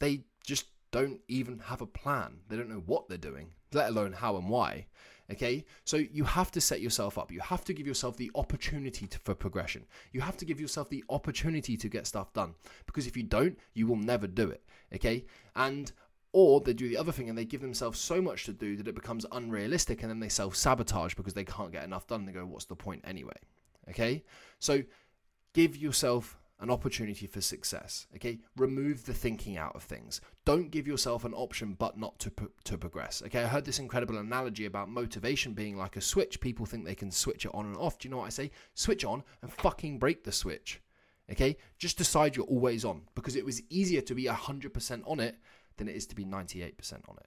they 0.00 0.24
just 0.44 0.66
don't 0.92 1.20
even 1.26 1.58
have 1.58 1.80
a 1.80 1.86
plan. 1.86 2.38
They 2.48 2.56
don't 2.56 2.68
know 2.68 2.82
what 2.86 3.08
they're 3.08 3.18
doing, 3.18 3.48
let 3.72 3.88
alone 3.88 4.12
how 4.12 4.36
and 4.36 4.48
why. 4.48 4.86
Okay, 5.30 5.64
so 5.84 5.96
you 5.96 6.24
have 6.24 6.50
to 6.50 6.60
set 6.60 6.82
yourself 6.82 7.16
up. 7.16 7.32
You 7.32 7.40
have 7.40 7.64
to 7.64 7.72
give 7.72 7.86
yourself 7.86 8.16
the 8.16 8.30
opportunity 8.34 9.06
to, 9.06 9.18
for 9.20 9.34
progression. 9.34 9.86
You 10.12 10.20
have 10.20 10.36
to 10.36 10.44
give 10.44 10.60
yourself 10.60 10.90
the 10.90 11.02
opportunity 11.08 11.76
to 11.76 11.88
get 11.88 12.06
stuff 12.06 12.32
done 12.34 12.54
because 12.86 13.06
if 13.06 13.16
you 13.16 13.22
don't, 13.22 13.58
you 13.72 13.86
will 13.86 13.96
never 13.96 14.26
do 14.26 14.50
it. 14.50 14.62
Okay, 14.94 15.24
and 15.56 15.90
or 16.32 16.60
they 16.60 16.72
do 16.72 16.88
the 16.88 16.96
other 16.96 17.12
thing 17.12 17.28
and 17.28 17.36
they 17.36 17.44
give 17.44 17.60
themselves 17.60 17.98
so 17.98 18.20
much 18.20 18.44
to 18.44 18.52
do 18.52 18.76
that 18.76 18.88
it 18.88 18.94
becomes 18.94 19.26
unrealistic 19.32 20.02
and 20.02 20.10
then 20.10 20.20
they 20.20 20.28
self 20.28 20.56
sabotage 20.56 21.14
because 21.14 21.34
they 21.34 21.44
can't 21.44 21.72
get 21.72 21.84
enough 21.84 22.06
done. 22.06 22.26
They 22.26 22.32
go, 22.32 22.44
What's 22.44 22.66
the 22.66 22.76
point 22.76 23.02
anyway? 23.06 23.36
Okay, 23.88 24.24
so 24.58 24.82
give 25.54 25.76
yourself 25.76 26.38
an 26.62 26.70
opportunity 26.70 27.26
for 27.26 27.40
success. 27.40 28.06
Okay, 28.14 28.38
remove 28.56 29.04
the 29.04 29.12
thinking 29.12 29.58
out 29.58 29.74
of 29.74 29.82
things. 29.82 30.20
Don't 30.44 30.70
give 30.70 30.86
yourself 30.86 31.24
an 31.24 31.34
option 31.34 31.74
but 31.78 31.98
not 31.98 32.18
to 32.20 32.32
to 32.64 32.78
progress. 32.78 33.22
Okay, 33.26 33.42
I 33.42 33.48
heard 33.48 33.64
this 33.64 33.80
incredible 33.80 34.16
analogy 34.16 34.64
about 34.64 34.88
motivation 34.88 35.52
being 35.52 35.76
like 35.76 35.96
a 35.96 36.00
switch. 36.00 36.40
People 36.40 36.64
think 36.64 36.84
they 36.84 36.94
can 36.94 37.10
switch 37.10 37.44
it 37.44 37.50
on 37.52 37.66
and 37.66 37.76
off. 37.76 37.98
Do 37.98 38.06
you 38.06 38.10
know 38.10 38.18
what 38.18 38.26
I 38.26 38.30
say? 38.30 38.52
Switch 38.74 39.04
on 39.04 39.24
and 39.42 39.52
fucking 39.52 39.98
break 39.98 40.22
the 40.22 40.32
switch. 40.32 40.80
Okay, 41.30 41.56
just 41.78 41.98
decide 41.98 42.36
you're 42.36 42.46
always 42.46 42.84
on 42.84 43.02
because 43.14 43.36
it 43.36 43.44
was 43.44 43.62
easier 43.68 44.00
to 44.02 44.14
be 44.14 44.24
100% 44.24 45.02
on 45.06 45.20
it 45.20 45.36
than 45.76 45.88
it 45.88 45.96
is 45.96 46.06
to 46.06 46.14
be 46.14 46.24
98% 46.24 47.08
on 47.08 47.16
it 47.16 47.26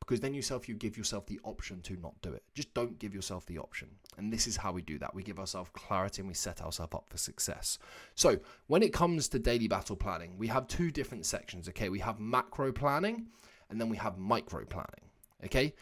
because 0.00 0.20
then 0.20 0.34
yourself 0.34 0.68
you 0.68 0.74
give 0.74 0.96
yourself 0.96 1.26
the 1.26 1.38
option 1.44 1.80
to 1.82 1.96
not 1.96 2.14
do 2.22 2.32
it. 2.32 2.42
Just 2.54 2.74
don't 2.74 2.98
give 2.98 3.14
yourself 3.14 3.46
the 3.46 3.58
option. 3.58 3.88
And 4.18 4.32
this 4.32 4.46
is 4.46 4.56
how 4.56 4.72
we 4.72 4.82
do 4.82 4.98
that. 4.98 5.14
We 5.14 5.22
give 5.22 5.38
ourselves 5.38 5.70
clarity 5.72 6.22
and 6.22 6.28
we 6.28 6.34
set 6.34 6.60
ourselves 6.60 6.94
up 6.94 7.04
for 7.08 7.18
success. 7.18 7.78
So 8.14 8.38
when 8.66 8.82
it 8.82 8.92
comes 8.92 9.28
to 9.28 9.38
daily 9.38 9.68
battle 9.68 9.96
planning 9.96 10.36
we 10.36 10.48
have 10.48 10.66
two 10.66 10.90
different 10.90 11.26
sections 11.26 11.68
okay? 11.68 11.88
We 11.88 12.00
have 12.00 12.18
macro 12.18 12.72
planning 12.72 13.28
and 13.68 13.80
then 13.80 13.88
we 13.88 13.96
have 13.98 14.18
micro 14.18 14.64
planning 14.64 15.10
okay? 15.44 15.74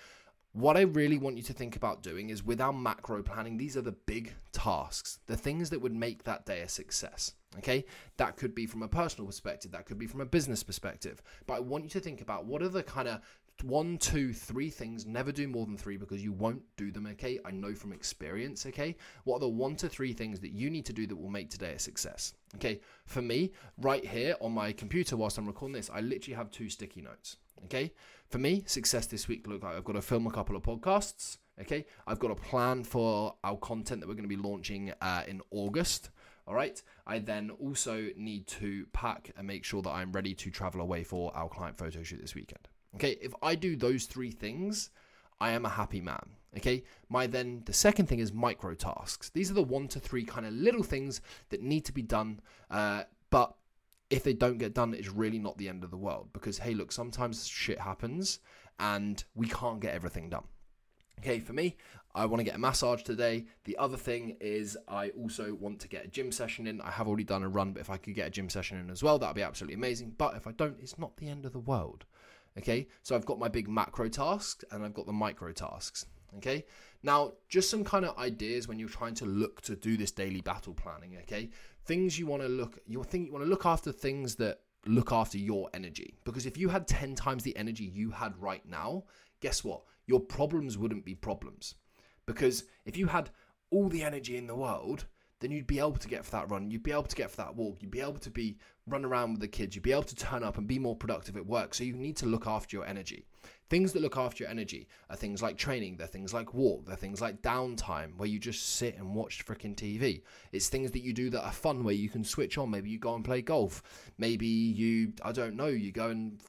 What 0.52 0.76
I 0.76 0.82
really 0.82 1.18
want 1.18 1.36
you 1.36 1.42
to 1.44 1.52
think 1.52 1.76
about 1.76 2.02
doing 2.02 2.30
is 2.30 2.42
with 2.42 2.60
our 2.60 2.72
macro 2.72 3.22
planning, 3.22 3.56
these 3.56 3.76
are 3.76 3.82
the 3.82 3.92
big 3.92 4.32
tasks, 4.52 5.18
the 5.26 5.36
things 5.36 5.70
that 5.70 5.80
would 5.80 5.94
make 5.94 6.24
that 6.24 6.46
day 6.46 6.60
a 6.60 6.68
success. 6.68 7.34
Okay, 7.56 7.84
that 8.18 8.36
could 8.36 8.54
be 8.54 8.66
from 8.66 8.82
a 8.82 8.88
personal 8.88 9.26
perspective, 9.26 9.72
that 9.72 9.86
could 9.86 9.98
be 9.98 10.06
from 10.06 10.20
a 10.20 10.26
business 10.26 10.62
perspective. 10.62 11.22
But 11.46 11.54
I 11.54 11.60
want 11.60 11.84
you 11.84 11.90
to 11.90 12.00
think 12.00 12.20
about 12.20 12.44
what 12.44 12.62
are 12.62 12.68
the 12.68 12.82
kind 12.82 13.08
of 13.08 13.20
one, 13.62 13.98
two, 13.98 14.32
three 14.32 14.70
things. 14.70 15.06
Never 15.06 15.32
do 15.32 15.48
more 15.48 15.66
than 15.66 15.76
three 15.76 15.96
because 15.96 16.22
you 16.22 16.32
won't 16.32 16.62
do 16.76 16.90
them, 16.90 17.06
okay? 17.06 17.38
I 17.44 17.50
know 17.50 17.74
from 17.74 17.92
experience, 17.92 18.66
okay? 18.66 18.96
What 19.24 19.36
are 19.36 19.40
the 19.40 19.48
one 19.48 19.76
to 19.76 19.88
three 19.88 20.12
things 20.12 20.40
that 20.40 20.52
you 20.52 20.70
need 20.70 20.86
to 20.86 20.92
do 20.92 21.06
that 21.06 21.16
will 21.16 21.30
make 21.30 21.50
today 21.50 21.72
a 21.72 21.78
success? 21.78 22.34
Okay, 22.56 22.80
for 23.04 23.22
me, 23.22 23.52
right 23.78 24.04
here 24.04 24.36
on 24.40 24.52
my 24.52 24.72
computer 24.72 25.16
whilst 25.16 25.38
I'm 25.38 25.46
recording 25.46 25.74
this, 25.74 25.90
I 25.92 26.00
literally 26.00 26.36
have 26.36 26.50
two 26.50 26.68
sticky 26.68 27.02
notes, 27.02 27.36
okay? 27.64 27.92
For 28.28 28.38
me, 28.38 28.64
success 28.66 29.06
this 29.06 29.28
week 29.28 29.46
look 29.46 29.62
like 29.62 29.76
I've 29.76 29.84
got 29.84 29.94
to 29.94 30.02
film 30.02 30.26
a 30.26 30.30
couple 30.30 30.56
of 30.56 30.62
podcasts, 30.62 31.38
okay? 31.60 31.84
I've 32.06 32.18
got 32.18 32.30
a 32.30 32.36
plan 32.36 32.84
for 32.84 33.34
our 33.44 33.56
content 33.56 34.00
that 34.00 34.08
we're 34.08 34.14
going 34.14 34.28
to 34.28 34.36
be 34.36 34.36
launching 34.36 34.92
uh, 35.00 35.22
in 35.26 35.40
August. 35.50 36.10
All 36.46 36.54
right. 36.54 36.82
I 37.06 37.18
then 37.18 37.50
also 37.50 38.08
need 38.16 38.46
to 38.46 38.86
pack 38.94 39.32
and 39.36 39.46
make 39.46 39.66
sure 39.66 39.82
that 39.82 39.90
I'm 39.90 40.12
ready 40.12 40.32
to 40.34 40.50
travel 40.50 40.80
away 40.80 41.04
for 41.04 41.30
our 41.36 41.46
client 41.46 41.76
photo 41.76 42.02
shoot 42.02 42.22
this 42.22 42.34
weekend. 42.34 42.68
Okay, 42.98 43.16
if 43.20 43.32
I 43.42 43.54
do 43.54 43.76
those 43.76 44.06
three 44.06 44.32
things, 44.32 44.90
I 45.40 45.52
am 45.52 45.64
a 45.64 45.68
happy 45.68 46.00
man. 46.00 46.30
Okay, 46.56 46.82
my 47.08 47.28
then 47.28 47.62
the 47.64 47.72
second 47.72 48.06
thing 48.06 48.18
is 48.18 48.32
micro 48.32 48.74
tasks. 48.74 49.30
These 49.30 49.52
are 49.52 49.54
the 49.54 49.62
one 49.62 49.86
to 49.88 50.00
three 50.00 50.24
kind 50.24 50.44
of 50.44 50.52
little 50.52 50.82
things 50.82 51.20
that 51.50 51.62
need 51.62 51.84
to 51.84 51.92
be 51.92 52.02
done, 52.02 52.40
uh, 52.72 53.04
but 53.30 53.54
if 54.10 54.24
they 54.24 54.32
don't 54.32 54.58
get 54.58 54.74
done, 54.74 54.94
it's 54.94 55.10
really 55.10 55.38
not 55.38 55.56
the 55.58 55.68
end 55.68 55.84
of 55.84 55.92
the 55.92 55.96
world 55.96 56.30
because 56.32 56.58
hey, 56.58 56.74
look, 56.74 56.90
sometimes 56.90 57.46
shit 57.46 57.78
happens 57.78 58.40
and 58.80 59.22
we 59.36 59.46
can't 59.46 59.78
get 59.78 59.94
everything 59.94 60.28
done. 60.28 60.44
Okay, 61.20 61.38
for 61.38 61.52
me, 61.52 61.76
I 62.16 62.24
want 62.26 62.40
to 62.40 62.44
get 62.44 62.56
a 62.56 62.58
massage 62.58 63.02
today. 63.02 63.46
The 63.62 63.76
other 63.76 63.96
thing 63.96 64.36
is, 64.40 64.76
I 64.88 65.10
also 65.10 65.54
want 65.54 65.78
to 65.80 65.88
get 65.88 66.04
a 66.04 66.08
gym 66.08 66.32
session 66.32 66.66
in. 66.66 66.80
I 66.80 66.90
have 66.90 67.06
already 67.06 67.24
done 67.24 67.44
a 67.44 67.48
run, 67.48 67.72
but 67.72 67.80
if 67.80 67.90
I 67.90 67.96
could 67.96 68.14
get 68.14 68.26
a 68.26 68.30
gym 68.30 68.48
session 68.48 68.78
in 68.78 68.90
as 68.90 69.04
well, 69.04 69.20
that'd 69.20 69.36
be 69.36 69.42
absolutely 69.42 69.74
amazing. 69.74 70.14
But 70.18 70.34
if 70.34 70.48
I 70.48 70.52
don't, 70.52 70.80
it's 70.80 70.98
not 70.98 71.16
the 71.16 71.28
end 71.28 71.44
of 71.44 71.52
the 71.52 71.60
world. 71.60 72.04
Okay, 72.58 72.88
so 73.02 73.14
I've 73.14 73.24
got 73.24 73.38
my 73.38 73.48
big 73.48 73.68
macro 73.68 74.08
tasks 74.08 74.64
and 74.70 74.84
I've 74.84 74.94
got 74.94 75.06
the 75.06 75.12
micro 75.12 75.52
tasks. 75.52 76.06
Okay, 76.36 76.66
Now, 77.02 77.32
just 77.48 77.70
some 77.70 77.84
kind 77.84 78.04
of 78.04 78.18
ideas 78.18 78.68
when 78.68 78.78
you're 78.78 78.90
trying 78.90 79.14
to 79.14 79.24
look 79.24 79.62
to 79.62 79.74
do 79.74 79.96
this 79.96 80.10
daily 80.10 80.42
battle 80.42 80.74
planning, 80.74 81.16
okay? 81.22 81.48
Things 81.86 82.18
you 82.18 82.26
want 82.26 82.42
to 82.42 82.48
look 82.48 82.78
you 82.86 83.02
think 83.02 83.26
you 83.26 83.32
want 83.32 83.44
to 83.44 83.48
look 83.48 83.64
after 83.64 83.92
things 83.92 84.34
that 84.34 84.58
look 84.86 85.12
after 85.12 85.38
your 85.38 85.70
energy. 85.72 86.18
Because 86.24 86.44
if 86.44 86.58
you 86.58 86.68
had 86.68 86.86
10 86.86 87.14
times 87.14 87.44
the 87.44 87.56
energy 87.56 87.84
you 87.84 88.10
had 88.10 88.36
right 88.40 88.64
now, 88.68 89.04
guess 89.40 89.64
what? 89.64 89.82
Your 90.06 90.20
problems 90.20 90.76
wouldn't 90.76 91.04
be 91.04 91.14
problems. 91.14 91.74
Because 92.26 92.64
if 92.84 92.96
you 92.96 93.06
had 93.06 93.30
all 93.70 93.88
the 93.88 94.02
energy 94.02 94.36
in 94.36 94.46
the 94.46 94.54
world, 94.54 95.06
then 95.40 95.50
you'd 95.50 95.66
be 95.66 95.78
able 95.78 95.92
to 95.96 96.08
get 96.08 96.24
for 96.24 96.32
that 96.32 96.50
run, 96.50 96.70
you'd 96.70 96.82
be 96.82 96.92
able 96.92 97.04
to 97.04 97.16
get 97.16 97.30
for 97.30 97.36
that 97.36 97.54
walk, 97.54 97.78
you'd 97.80 97.90
be 97.90 98.00
able 98.00 98.18
to 98.18 98.30
be 98.30 98.58
run 98.86 99.04
around 99.04 99.32
with 99.32 99.40
the 99.40 99.48
kids, 99.48 99.74
you'd 99.74 99.82
be 99.82 99.92
able 99.92 100.02
to 100.02 100.16
turn 100.16 100.42
up 100.42 100.58
and 100.58 100.66
be 100.66 100.78
more 100.78 100.96
productive 100.96 101.36
at 101.36 101.46
work. 101.46 101.74
So 101.74 101.84
you 101.84 101.94
need 101.94 102.16
to 102.18 102.26
look 102.26 102.46
after 102.46 102.76
your 102.76 102.86
energy. 102.86 103.24
Things 103.70 103.92
that 103.92 104.02
look 104.02 104.16
after 104.16 104.44
your 104.44 104.50
energy 104.50 104.88
are 105.10 105.16
things 105.16 105.42
like 105.42 105.56
training, 105.56 105.96
they're 105.96 106.06
things 106.06 106.32
like 106.32 106.54
walk, 106.54 106.86
they're 106.86 106.96
things 106.96 107.20
like 107.20 107.42
downtime 107.42 108.16
where 108.16 108.28
you 108.28 108.38
just 108.38 108.76
sit 108.76 108.96
and 108.96 109.14
watch 109.14 109.44
freaking 109.44 109.76
TV. 109.76 110.22
It's 110.52 110.68
things 110.68 110.90
that 110.92 111.02
you 111.02 111.12
do 111.12 111.30
that 111.30 111.44
are 111.44 111.52
fun 111.52 111.84
where 111.84 111.94
you 111.94 112.08
can 112.08 112.24
switch 112.24 112.58
on. 112.58 112.70
Maybe 112.70 112.90
you 112.90 112.98
go 112.98 113.14
and 113.14 113.24
play 113.24 113.42
golf. 113.42 113.82
Maybe 114.16 114.46
you, 114.46 115.12
I 115.22 115.32
don't 115.32 115.54
know, 115.54 115.66
you 115.66 115.92
go 115.92 116.08
and 116.08 116.40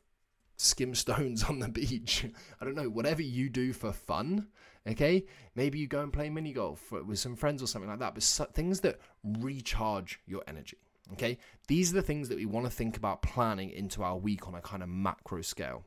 skim 0.57 0.95
stones 0.95 1.43
on 1.43 1.59
the 1.59 1.69
beach. 1.69 2.25
I 2.59 2.65
don't 2.65 2.75
know, 2.75 2.89
whatever 2.89 3.21
you 3.21 3.49
do 3.49 3.73
for 3.73 3.91
fun, 3.91 4.47
okay? 4.89 5.25
Maybe 5.55 5.79
you 5.79 5.87
go 5.87 6.01
and 6.01 6.11
play 6.11 6.29
mini 6.29 6.53
golf 6.53 6.91
with 6.91 7.19
some 7.19 7.35
friends 7.35 7.61
or 7.61 7.67
something 7.67 7.89
like 7.89 7.99
that, 7.99 8.15
but 8.15 8.53
things 8.53 8.81
that 8.81 8.99
recharge 9.23 10.19
your 10.25 10.43
energy, 10.47 10.77
okay? 11.13 11.37
These 11.67 11.91
are 11.91 11.95
the 11.95 12.01
things 12.01 12.29
that 12.29 12.37
we 12.37 12.45
want 12.45 12.65
to 12.65 12.71
think 12.71 12.97
about 12.97 13.21
planning 13.21 13.69
into 13.69 14.03
our 14.03 14.17
week 14.17 14.47
on 14.47 14.55
a 14.55 14.61
kind 14.61 14.83
of 14.83 14.89
macro 14.89 15.41
scale. 15.41 15.85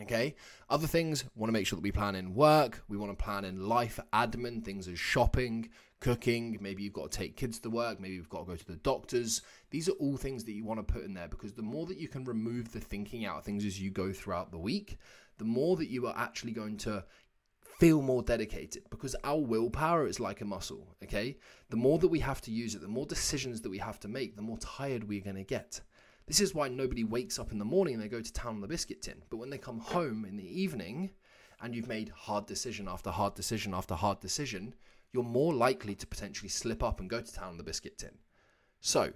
Okay. 0.00 0.34
Other 0.70 0.86
things, 0.86 1.24
want 1.34 1.48
to 1.48 1.52
make 1.52 1.66
sure 1.66 1.76
that 1.76 1.82
we 1.82 1.92
plan 1.92 2.14
in 2.14 2.34
work. 2.34 2.82
We 2.88 2.96
want 2.96 3.16
to 3.16 3.22
plan 3.22 3.44
in 3.44 3.68
life 3.68 3.98
admin, 4.14 4.64
things 4.64 4.88
as 4.88 4.98
shopping, 4.98 5.68
cooking. 6.00 6.56
Maybe 6.60 6.82
you've 6.82 6.94
got 6.94 7.10
to 7.10 7.18
take 7.18 7.36
kids 7.36 7.58
to 7.60 7.70
work. 7.70 8.00
Maybe 8.00 8.14
you've 8.14 8.28
got 8.28 8.40
to 8.40 8.52
go 8.52 8.56
to 8.56 8.66
the 8.66 8.76
doctors. 8.76 9.42
These 9.70 9.88
are 9.88 9.92
all 9.92 10.16
things 10.16 10.44
that 10.44 10.52
you 10.52 10.64
want 10.64 10.78
to 10.78 10.92
put 10.92 11.04
in 11.04 11.12
there 11.12 11.28
because 11.28 11.52
the 11.52 11.62
more 11.62 11.86
that 11.86 11.98
you 11.98 12.08
can 12.08 12.24
remove 12.24 12.72
the 12.72 12.80
thinking 12.80 13.26
out 13.26 13.38
of 13.38 13.44
things 13.44 13.64
as 13.64 13.80
you 13.80 13.90
go 13.90 14.12
throughout 14.12 14.50
the 14.50 14.58
week, 14.58 14.98
the 15.38 15.44
more 15.44 15.76
that 15.76 15.88
you 15.88 16.06
are 16.06 16.14
actually 16.16 16.52
going 16.52 16.76
to 16.78 17.04
feel 17.80 18.02
more 18.02 18.22
dedicated 18.22 18.82
because 18.90 19.16
our 19.24 19.40
willpower 19.40 20.06
is 20.06 20.20
like 20.20 20.42
a 20.42 20.44
muscle. 20.44 20.86
Okay. 21.02 21.38
The 21.70 21.76
more 21.76 21.98
that 21.98 22.08
we 22.08 22.20
have 22.20 22.42
to 22.42 22.50
use 22.50 22.74
it, 22.74 22.82
the 22.82 22.88
more 22.88 23.06
decisions 23.06 23.62
that 23.62 23.70
we 23.70 23.78
have 23.78 23.98
to 24.00 24.08
make, 24.08 24.36
the 24.36 24.42
more 24.42 24.58
tired 24.58 25.08
we're 25.08 25.22
going 25.22 25.36
to 25.36 25.42
get. 25.42 25.80
This 26.26 26.40
is 26.40 26.54
why 26.54 26.68
nobody 26.68 27.02
wakes 27.02 27.38
up 27.38 27.50
in 27.50 27.58
the 27.58 27.64
morning 27.64 27.94
and 27.94 28.02
they 28.02 28.08
go 28.08 28.20
to 28.20 28.32
town 28.32 28.56
on 28.56 28.60
the 28.60 28.68
biscuit 28.68 29.02
tin. 29.02 29.22
But 29.30 29.38
when 29.38 29.50
they 29.50 29.58
come 29.58 29.80
home 29.80 30.24
in 30.24 30.36
the 30.36 30.60
evening 30.60 31.10
and 31.60 31.74
you've 31.74 31.88
made 31.88 32.10
hard 32.10 32.46
decision 32.46 32.86
after 32.86 33.10
hard 33.10 33.34
decision 33.34 33.74
after 33.74 33.94
hard 33.94 34.20
decision, 34.20 34.74
you're 35.12 35.24
more 35.24 35.54
likely 35.54 35.94
to 35.94 36.06
potentially 36.06 36.50
slip 36.50 36.82
up 36.82 37.00
and 37.00 37.10
go 37.10 37.20
to 37.20 37.32
town 37.32 37.48
on 37.48 37.56
the 37.56 37.64
biscuit 37.64 37.98
tin. 37.98 38.18
So, 38.80 39.12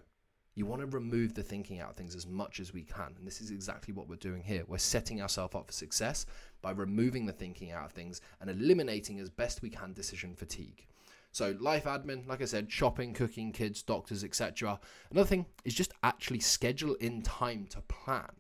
you 0.55 0.67
want 0.67 0.81
to 0.81 0.87
remove 0.87 1.35
the 1.35 1.43
thinking 1.43 1.81
out 1.81 1.91
of 1.91 1.97
things 1.97 2.15
as 2.15 2.27
much 2.27 2.61
as 2.61 2.73
we 2.73 2.83
can. 2.83 3.15
And 3.19 3.27
this 3.27 3.41
is 3.41 3.51
exactly 3.51 3.93
what 3.93 4.09
we're 4.09 4.17
doing 4.17 4.43
here. 4.43 4.65
We're 4.67 4.79
setting 4.79 5.21
ourselves 5.21 5.55
up 5.55 5.67
for 5.67 5.73
success 5.73 6.27
by 6.63 6.71
removing 6.71 7.27
the 7.27 7.33
thinking 7.33 7.73
out 7.73 7.87
of 7.87 7.93
things 7.93 8.21
and 8.41 8.49
eliminating 8.49 9.19
as 9.19 9.29
best 9.29 9.63
we 9.63 9.71
can 9.71 9.93
decision 9.93 10.35
fatigue. 10.35 10.87
So 11.33 11.57
life 11.59 11.85
admin, 11.85 12.29
like 12.29 12.41
I 12.41 12.45
said, 12.45 12.71
shopping, 12.71 13.13
cooking, 13.13 13.51
kids, 13.51 13.83
doctors, 13.83 14.23
etc. 14.23 14.79
Another 15.11 15.27
thing 15.27 15.47
is 15.65 15.75
just 15.75 15.93
actually 16.05 16.39
schedule 16.39 16.95
in 16.95 17.23
time 17.23 17.67
to 17.71 17.81
plan. 17.81 18.31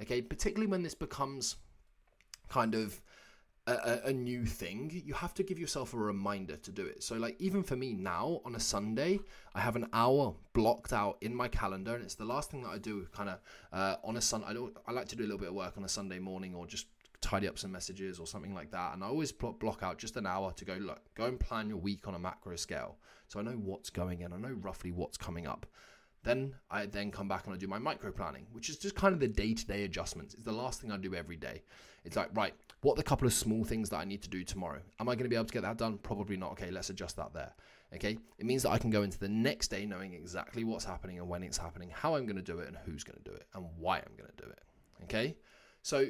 Okay, 0.00 0.22
particularly 0.22 0.68
when 0.70 0.84
this 0.84 0.94
becomes 0.94 1.56
kind 2.48 2.76
of 2.76 3.00
a, 3.70 4.00
a, 4.06 4.12
new 4.12 4.44
thing, 4.44 5.02
you 5.04 5.14
have 5.14 5.34
to 5.34 5.42
give 5.42 5.58
yourself 5.58 5.94
a 5.94 5.96
reminder 5.96 6.56
to 6.56 6.72
do 6.72 6.86
it. 6.86 7.02
So, 7.02 7.16
like, 7.16 7.36
even 7.38 7.62
for 7.62 7.76
me 7.76 7.92
now 7.92 8.40
on 8.44 8.54
a 8.54 8.60
Sunday, 8.60 9.20
I 9.54 9.60
have 9.60 9.76
an 9.76 9.88
hour 9.92 10.34
blocked 10.52 10.92
out 10.92 11.18
in 11.20 11.34
my 11.34 11.48
calendar, 11.48 11.94
and 11.94 12.02
it's 12.02 12.14
the 12.14 12.24
last 12.24 12.50
thing 12.50 12.62
that 12.62 12.70
I 12.70 12.78
do 12.78 13.06
kind 13.12 13.28
of 13.28 13.40
uh, 13.72 13.96
on 14.04 14.16
a 14.16 14.20
Sunday. 14.20 14.46
I, 14.48 14.90
I 14.90 14.92
like 14.92 15.08
to 15.08 15.16
do 15.16 15.22
a 15.22 15.26
little 15.26 15.38
bit 15.38 15.48
of 15.48 15.54
work 15.54 15.76
on 15.76 15.84
a 15.84 15.88
Sunday 15.88 16.18
morning 16.18 16.54
or 16.54 16.66
just 16.66 16.86
tidy 17.20 17.48
up 17.48 17.58
some 17.58 17.72
messages 17.72 18.18
or 18.18 18.26
something 18.26 18.54
like 18.54 18.70
that. 18.70 18.94
And 18.94 19.02
I 19.02 19.08
always 19.08 19.32
block 19.32 19.82
out 19.82 19.98
just 19.98 20.16
an 20.16 20.26
hour 20.26 20.52
to 20.52 20.64
go, 20.64 20.74
look, 20.74 21.00
go 21.14 21.24
and 21.24 21.38
plan 21.38 21.68
your 21.68 21.78
week 21.78 22.06
on 22.06 22.14
a 22.14 22.18
macro 22.18 22.56
scale. 22.56 22.96
So 23.26 23.40
I 23.40 23.42
know 23.42 23.52
what's 23.52 23.90
going 23.90 24.20
in, 24.20 24.32
I 24.32 24.36
know 24.36 24.56
roughly 24.60 24.92
what's 24.92 25.16
coming 25.16 25.46
up. 25.46 25.66
Then 26.24 26.54
I 26.70 26.86
then 26.86 27.10
come 27.10 27.28
back 27.28 27.46
and 27.46 27.54
I 27.54 27.58
do 27.58 27.68
my 27.68 27.78
micro 27.78 28.10
planning, 28.10 28.46
which 28.52 28.68
is 28.68 28.76
just 28.76 28.94
kind 28.94 29.14
of 29.14 29.20
the 29.20 29.28
day 29.28 29.54
to 29.54 29.66
day 29.66 29.84
adjustments. 29.84 30.34
It's 30.34 30.42
the 30.42 30.52
last 30.52 30.80
thing 30.80 30.90
I 30.90 30.96
do 30.96 31.14
every 31.14 31.36
day. 31.36 31.62
It's 32.04 32.16
like, 32.16 32.30
right, 32.34 32.54
what 32.82 32.96
the 32.96 33.02
couple 33.02 33.26
of 33.26 33.32
small 33.32 33.64
things 33.64 33.90
that 33.90 33.96
I 33.96 34.04
need 34.04 34.22
to 34.22 34.28
do 34.28 34.44
tomorrow? 34.44 34.80
Am 35.00 35.08
I 35.08 35.14
going 35.14 35.24
to 35.24 35.28
be 35.28 35.36
able 35.36 35.46
to 35.46 35.52
get 35.52 35.62
that 35.62 35.78
done? 35.78 35.98
Probably 35.98 36.36
not. 36.36 36.52
Okay, 36.52 36.70
let's 36.70 36.90
adjust 36.90 37.16
that 37.16 37.32
there. 37.34 37.52
Okay, 37.94 38.18
it 38.38 38.44
means 38.46 38.62
that 38.62 38.70
I 38.70 38.78
can 38.78 38.90
go 38.90 39.02
into 39.02 39.18
the 39.18 39.28
next 39.28 39.68
day 39.68 39.86
knowing 39.86 40.12
exactly 40.12 40.62
what's 40.62 40.84
happening 40.84 41.18
and 41.18 41.28
when 41.28 41.42
it's 41.42 41.56
happening, 41.56 41.90
how 41.92 42.14
I'm 42.14 42.26
going 42.26 42.36
to 42.36 42.42
do 42.42 42.58
it, 42.58 42.68
and 42.68 42.76
who's 42.84 43.02
going 43.02 43.18
to 43.22 43.30
do 43.30 43.34
it, 43.34 43.46
and 43.54 43.64
why 43.78 43.96
I'm 43.96 44.14
going 44.16 44.30
to 44.36 44.44
do 44.44 44.50
it. 44.50 44.62
Okay, 45.04 45.36
so 45.82 46.06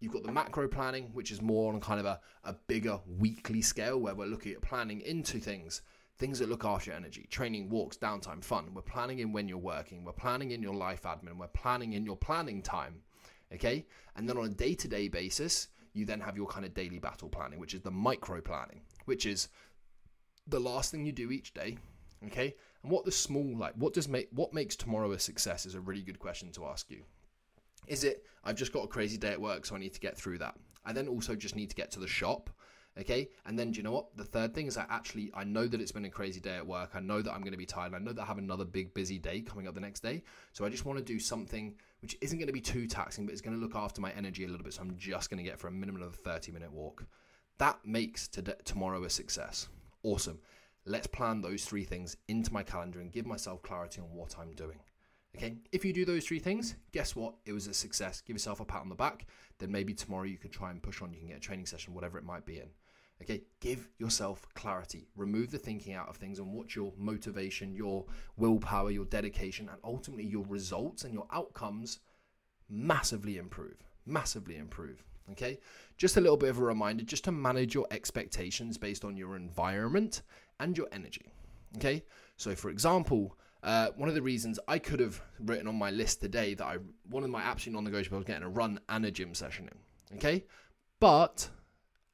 You've 0.00 0.12
got 0.12 0.24
the 0.24 0.32
macro 0.32 0.68
planning, 0.68 1.10
which 1.12 1.30
is 1.30 1.40
more 1.40 1.72
on 1.72 1.80
kind 1.80 2.00
of 2.00 2.06
a, 2.06 2.20
a 2.44 2.54
bigger 2.66 2.98
weekly 3.06 3.62
scale 3.62 3.98
where 3.98 4.14
we're 4.14 4.26
looking 4.26 4.52
at 4.52 4.60
planning 4.60 5.00
into 5.02 5.38
things, 5.38 5.82
things 6.18 6.38
that 6.40 6.48
look 6.48 6.64
after 6.64 6.90
your 6.90 6.96
energy, 6.96 7.26
training, 7.30 7.68
walks, 7.68 7.96
downtime, 7.96 8.42
fun. 8.42 8.74
We're 8.74 8.82
planning 8.82 9.20
in 9.20 9.32
when 9.32 9.48
you're 9.48 9.58
working, 9.58 10.04
we're 10.04 10.12
planning 10.12 10.50
in 10.50 10.62
your 10.62 10.74
life 10.74 11.02
admin, 11.02 11.38
we're 11.38 11.46
planning 11.46 11.92
in 11.92 12.04
your 12.04 12.16
planning 12.16 12.62
time. 12.62 13.02
Okay. 13.54 13.86
And 14.16 14.28
then 14.28 14.36
on 14.36 14.46
a 14.46 14.48
day 14.48 14.74
to 14.74 14.88
day 14.88 15.08
basis, 15.08 15.68
you 15.92 16.04
then 16.04 16.20
have 16.20 16.36
your 16.36 16.46
kind 16.46 16.64
of 16.64 16.74
daily 16.74 16.98
battle 16.98 17.28
planning, 17.28 17.58
which 17.58 17.74
is 17.74 17.80
the 17.80 17.90
micro 17.90 18.40
planning, 18.40 18.82
which 19.04 19.26
is 19.26 19.48
the 20.46 20.60
last 20.60 20.90
thing 20.90 21.04
you 21.04 21.12
do 21.12 21.30
each 21.30 21.54
day. 21.54 21.76
Okay. 22.26 22.54
And 22.82 22.90
what 22.90 23.04
the 23.04 23.12
small, 23.12 23.56
like, 23.56 23.74
what 23.74 23.92
does 23.92 24.08
make, 24.08 24.28
what 24.32 24.54
makes 24.54 24.76
tomorrow 24.76 25.12
a 25.12 25.18
success 25.18 25.66
is 25.66 25.74
a 25.74 25.80
really 25.80 26.02
good 26.02 26.18
question 26.18 26.50
to 26.52 26.66
ask 26.66 26.90
you. 26.90 27.02
Is 27.86 28.04
it, 28.04 28.24
I've 28.44 28.56
just 28.56 28.72
got 28.72 28.84
a 28.84 28.88
crazy 28.88 29.16
day 29.16 29.30
at 29.30 29.40
work, 29.40 29.66
so 29.66 29.74
I 29.74 29.78
need 29.78 29.94
to 29.94 30.00
get 30.00 30.16
through 30.16 30.38
that. 30.38 30.54
I 30.84 30.92
then 30.92 31.08
also 31.08 31.34
just 31.34 31.56
need 31.56 31.70
to 31.70 31.76
get 31.76 31.90
to 31.92 32.00
the 32.00 32.08
shop. 32.08 32.50
Okay. 32.98 33.30
And 33.46 33.58
then 33.58 33.70
do 33.72 33.78
you 33.78 33.82
know 33.82 33.92
what? 33.92 34.16
The 34.16 34.24
third 34.24 34.54
thing 34.54 34.66
is 34.66 34.76
I 34.76 34.84
actually, 34.90 35.30
I 35.34 35.44
know 35.44 35.66
that 35.66 35.80
it's 35.80 35.92
been 35.92 36.04
a 36.04 36.10
crazy 36.10 36.40
day 36.40 36.56
at 36.56 36.66
work. 36.66 36.90
I 36.94 37.00
know 37.00 37.22
that 37.22 37.32
I'm 37.32 37.40
going 37.40 37.52
to 37.52 37.58
be 37.58 37.66
tired. 37.66 37.94
I 37.94 37.98
know 37.98 38.12
that 38.12 38.22
I 38.22 38.26
have 38.26 38.38
another 38.38 38.64
big 38.64 38.92
busy 38.92 39.18
day 39.18 39.40
coming 39.40 39.66
up 39.66 39.74
the 39.74 39.80
next 39.80 40.00
day. 40.00 40.22
So 40.52 40.64
I 40.64 40.68
just 40.68 40.84
want 40.84 40.98
to 40.98 41.04
do 41.04 41.18
something 41.18 41.74
which 42.00 42.16
isn't 42.20 42.38
going 42.38 42.48
to 42.48 42.52
be 42.52 42.60
too 42.60 42.86
taxing, 42.86 43.24
but 43.24 43.32
it's 43.32 43.40
going 43.40 43.56
to 43.56 43.62
look 43.62 43.76
after 43.76 44.00
my 44.00 44.12
energy 44.12 44.44
a 44.44 44.48
little 44.48 44.64
bit. 44.64 44.74
So 44.74 44.82
I'm 44.82 44.96
just 44.98 45.30
going 45.30 45.42
to 45.42 45.48
get 45.48 45.58
for 45.58 45.68
a 45.68 45.72
minimum 45.72 46.02
of 46.02 46.14
a 46.14 46.16
30 46.16 46.52
minute 46.52 46.72
walk. 46.72 47.06
That 47.58 47.78
makes 47.84 48.28
tomorrow 48.64 49.04
a 49.04 49.10
success. 49.10 49.68
Awesome. 50.02 50.40
Let's 50.84 51.06
plan 51.06 51.40
those 51.40 51.64
three 51.64 51.84
things 51.84 52.16
into 52.28 52.52
my 52.52 52.62
calendar 52.62 53.00
and 53.00 53.12
give 53.12 53.24
myself 53.24 53.62
clarity 53.62 54.00
on 54.00 54.08
what 54.12 54.34
I'm 54.38 54.52
doing. 54.52 54.80
Okay, 55.36 55.56
if 55.70 55.84
you 55.84 55.92
do 55.92 56.04
those 56.04 56.26
three 56.26 56.40
things, 56.40 56.74
guess 56.92 57.16
what? 57.16 57.34
It 57.46 57.52
was 57.52 57.66
a 57.66 57.72
success. 57.72 58.20
Give 58.20 58.34
yourself 58.34 58.60
a 58.60 58.64
pat 58.64 58.82
on 58.82 58.90
the 58.90 58.94
back. 58.94 59.26
Then 59.58 59.70
maybe 59.70 59.94
tomorrow 59.94 60.24
you 60.24 60.36
could 60.36 60.52
try 60.52 60.70
and 60.70 60.82
push 60.82 61.00
on. 61.00 61.12
You 61.12 61.20
can 61.20 61.28
get 61.28 61.38
a 61.38 61.40
training 61.40 61.66
session, 61.66 61.94
whatever 61.94 62.18
it 62.18 62.24
might 62.24 62.44
be 62.44 62.58
in. 62.58 62.68
Okay, 63.22 63.42
give 63.60 63.88
yourself 63.98 64.44
clarity. 64.54 65.06
Remove 65.16 65.52
the 65.52 65.58
thinking 65.58 65.94
out 65.94 66.08
of 66.08 66.16
things 66.16 66.40
and 66.40 66.52
watch 66.52 66.74
your 66.74 66.92
motivation, 66.98 67.72
your 67.72 68.04
willpower, 68.36 68.90
your 68.90 69.04
dedication, 69.04 69.68
and 69.68 69.78
ultimately 69.84 70.26
your 70.26 70.44
results 70.46 71.04
and 71.04 71.14
your 71.14 71.26
outcomes 71.32 72.00
massively 72.68 73.38
improve. 73.38 73.76
Massively 74.06 74.56
improve. 74.56 75.04
Okay, 75.30 75.60
just 75.96 76.16
a 76.16 76.20
little 76.20 76.36
bit 76.36 76.50
of 76.50 76.58
a 76.58 76.64
reminder 76.64 77.04
just 77.04 77.22
to 77.24 77.32
manage 77.32 77.74
your 77.74 77.86
expectations 77.92 78.76
based 78.76 79.04
on 79.04 79.16
your 79.16 79.36
environment 79.36 80.22
and 80.58 80.76
your 80.76 80.88
energy. 80.90 81.32
Okay, 81.76 82.02
so 82.36 82.56
for 82.56 82.70
example, 82.70 83.38
uh, 83.62 83.90
one 83.94 84.08
of 84.08 84.16
the 84.16 84.22
reasons 84.22 84.58
I 84.66 84.80
could 84.80 84.98
have 84.98 85.22
written 85.38 85.68
on 85.68 85.76
my 85.76 85.92
list 85.92 86.20
today 86.20 86.54
that 86.54 86.64
I 86.64 86.78
one 87.08 87.22
of 87.22 87.30
my 87.30 87.40
absolute 87.40 87.80
non-negotiables 87.80 88.26
getting 88.26 88.42
a 88.42 88.48
run 88.48 88.80
and 88.88 89.06
a 89.06 89.12
gym 89.12 89.32
session 89.32 89.68
in. 89.70 90.16
Okay, 90.16 90.44
but 90.98 91.48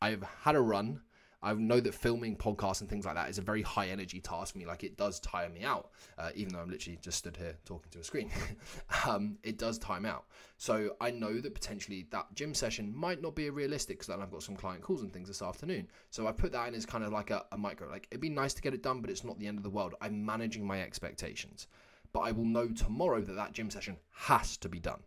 I've 0.00 0.22
had 0.22 0.56
a 0.56 0.60
run 0.60 1.00
I 1.40 1.54
know 1.54 1.78
that 1.78 1.94
filming 1.94 2.36
podcasts 2.36 2.80
and 2.80 2.90
things 2.90 3.06
like 3.06 3.14
that 3.14 3.30
is 3.30 3.38
a 3.38 3.42
very 3.42 3.62
high 3.62 3.88
energy 3.88 4.20
task 4.20 4.52
for 4.52 4.58
me. 4.58 4.66
Like 4.66 4.82
it 4.82 4.96
does 4.96 5.20
tire 5.20 5.48
me 5.48 5.62
out, 5.62 5.90
uh, 6.16 6.30
even 6.34 6.52
though 6.52 6.60
I'm 6.60 6.70
literally 6.70 6.98
just 7.00 7.18
stood 7.18 7.36
here 7.36 7.56
talking 7.64 7.90
to 7.92 8.00
a 8.00 8.04
screen. 8.04 8.30
um, 9.06 9.38
it 9.44 9.56
does 9.56 9.78
time 9.78 10.04
out. 10.04 10.24
So 10.56 10.96
I 11.00 11.10
know 11.12 11.40
that 11.40 11.54
potentially 11.54 12.06
that 12.10 12.26
gym 12.34 12.54
session 12.54 12.92
might 12.94 13.22
not 13.22 13.36
be 13.36 13.48
realistic 13.50 13.98
because 13.98 14.08
then 14.08 14.20
I've 14.20 14.32
got 14.32 14.42
some 14.42 14.56
client 14.56 14.82
calls 14.82 15.02
and 15.02 15.12
things 15.12 15.28
this 15.28 15.42
afternoon. 15.42 15.88
So 16.10 16.26
I 16.26 16.32
put 16.32 16.50
that 16.52 16.68
in 16.68 16.74
as 16.74 16.84
kind 16.84 17.04
of 17.04 17.12
like 17.12 17.30
a, 17.30 17.44
a 17.52 17.58
micro. 17.58 17.88
Like 17.88 18.08
it'd 18.10 18.20
be 18.20 18.30
nice 18.30 18.54
to 18.54 18.62
get 18.62 18.74
it 18.74 18.82
done, 18.82 19.00
but 19.00 19.10
it's 19.10 19.24
not 19.24 19.38
the 19.38 19.46
end 19.46 19.58
of 19.58 19.64
the 19.64 19.70
world. 19.70 19.94
I'm 20.00 20.24
managing 20.24 20.66
my 20.66 20.82
expectations. 20.82 21.68
But 22.12 22.20
I 22.20 22.32
will 22.32 22.46
know 22.46 22.68
tomorrow 22.68 23.20
that 23.20 23.34
that 23.34 23.52
gym 23.52 23.70
session 23.70 23.98
has 24.10 24.56
to 24.56 24.68
be 24.68 24.80
done. 24.80 25.02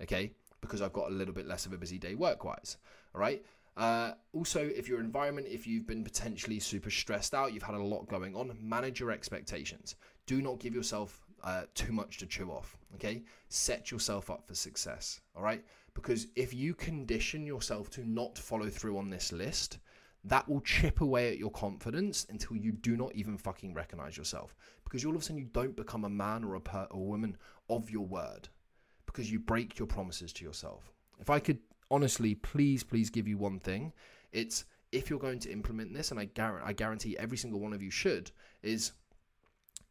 Okay, 0.00 0.32
because 0.60 0.82
I've 0.82 0.92
got 0.92 1.10
a 1.10 1.14
little 1.14 1.34
bit 1.34 1.46
less 1.46 1.66
of 1.66 1.72
a 1.72 1.78
busy 1.78 1.98
day 1.98 2.14
work 2.14 2.44
wise. 2.44 2.76
All 3.14 3.20
right. 3.20 3.42
Uh, 3.76 4.12
also, 4.32 4.60
if 4.60 4.88
your 4.88 5.00
environment, 5.00 5.46
if 5.50 5.66
you've 5.66 5.86
been 5.86 6.02
potentially 6.02 6.58
super 6.58 6.90
stressed 6.90 7.34
out, 7.34 7.52
you've 7.52 7.62
had 7.62 7.74
a 7.74 7.82
lot 7.82 8.08
going 8.08 8.34
on, 8.34 8.56
manage 8.60 9.00
your 9.00 9.10
expectations. 9.10 9.96
Do 10.26 10.40
not 10.40 10.60
give 10.60 10.74
yourself 10.74 11.20
uh, 11.44 11.64
too 11.74 11.92
much 11.92 12.18
to 12.18 12.26
chew 12.26 12.50
off. 12.50 12.76
Okay, 12.94 13.22
set 13.48 13.90
yourself 13.90 14.30
up 14.30 14.46
for 14.46 14.54
success. 14.54 15.20
All 15.36 15.42
right, 15.42 15.62
because 15.94 16.28
if 16.36 16.54
you 16.54 16.74
condition 16.74 17.46
yourself 17.46 17.90
to 17.90 18.08
not 18.08 18.38
follow 18.38 18.70
through 18.70 18.96
on 18.96 19.10
this 19.10 19.30
list, 19.32 19.78
that 20.24 20.48
will 20.48 20.60
chip 20.62 21.02
away 21.02 21.30
at 21.30 21.38
your 21.38 21.50
confidence 21.50 22.26
until 22.30 22.56
you 22.56 22.72
do 22.72 22.96
not 22.96 23.14
even 23.14 23.36
fucking 23.36 23.74
recognize 23.74 24.16
yourself. 24.16 24.56
Because 24.84 25.04
all 25.04 25.14
of 25.14 25.20
a 25.20 25.24
sudden 25.24 25.38
you 25.38 25.48
don't 25.52 25.76
become 25.76 26.04
a 26.04 26.10
man 26.10 26.44
or 26.44 26.54
a, 26.54 26.60
per- 26.60 26.88
or 26.90 27.00
a 27.00 27.04
woman 27.04 27.36
of 27.68 27.90
your 27.90 28.06
word 28.06 28.48
because 29.04 29.30
you 29.30 29.38
break 29.38 29.78
your 29.78 29.86
promises 29.86 30.32
to 30.34 30.44
yourself. 30.44 30.92
If 31.18 31.30
I 31.30 31.38
could 31.38 31.58
honestly, 31.90 32.34
please, 32.34 32.82
please 32.82 33.10
give 33.10 33.28
you 33.28 33.38
one 33.38 33.60
thing, 33.60 33.92
it's 34.32 34.64
if 34.92 35.10
you're 35.10 35.18
going 35.18 35.40
to 35.40 35.52
implement 35.52 35.92
this, 35.92 36.10
and 36.10 36.20
I 36.20 36.26
guarantee, 36.26 36.64
I 36.66 36.72
guarantee 36.72 37.18
every 37.18 37.36
single 37.36 37.60
one 37.60 37.72
of 37.72 37.82
you 37.82 37.90
should, 37.90 38.30
is 38.62 38.92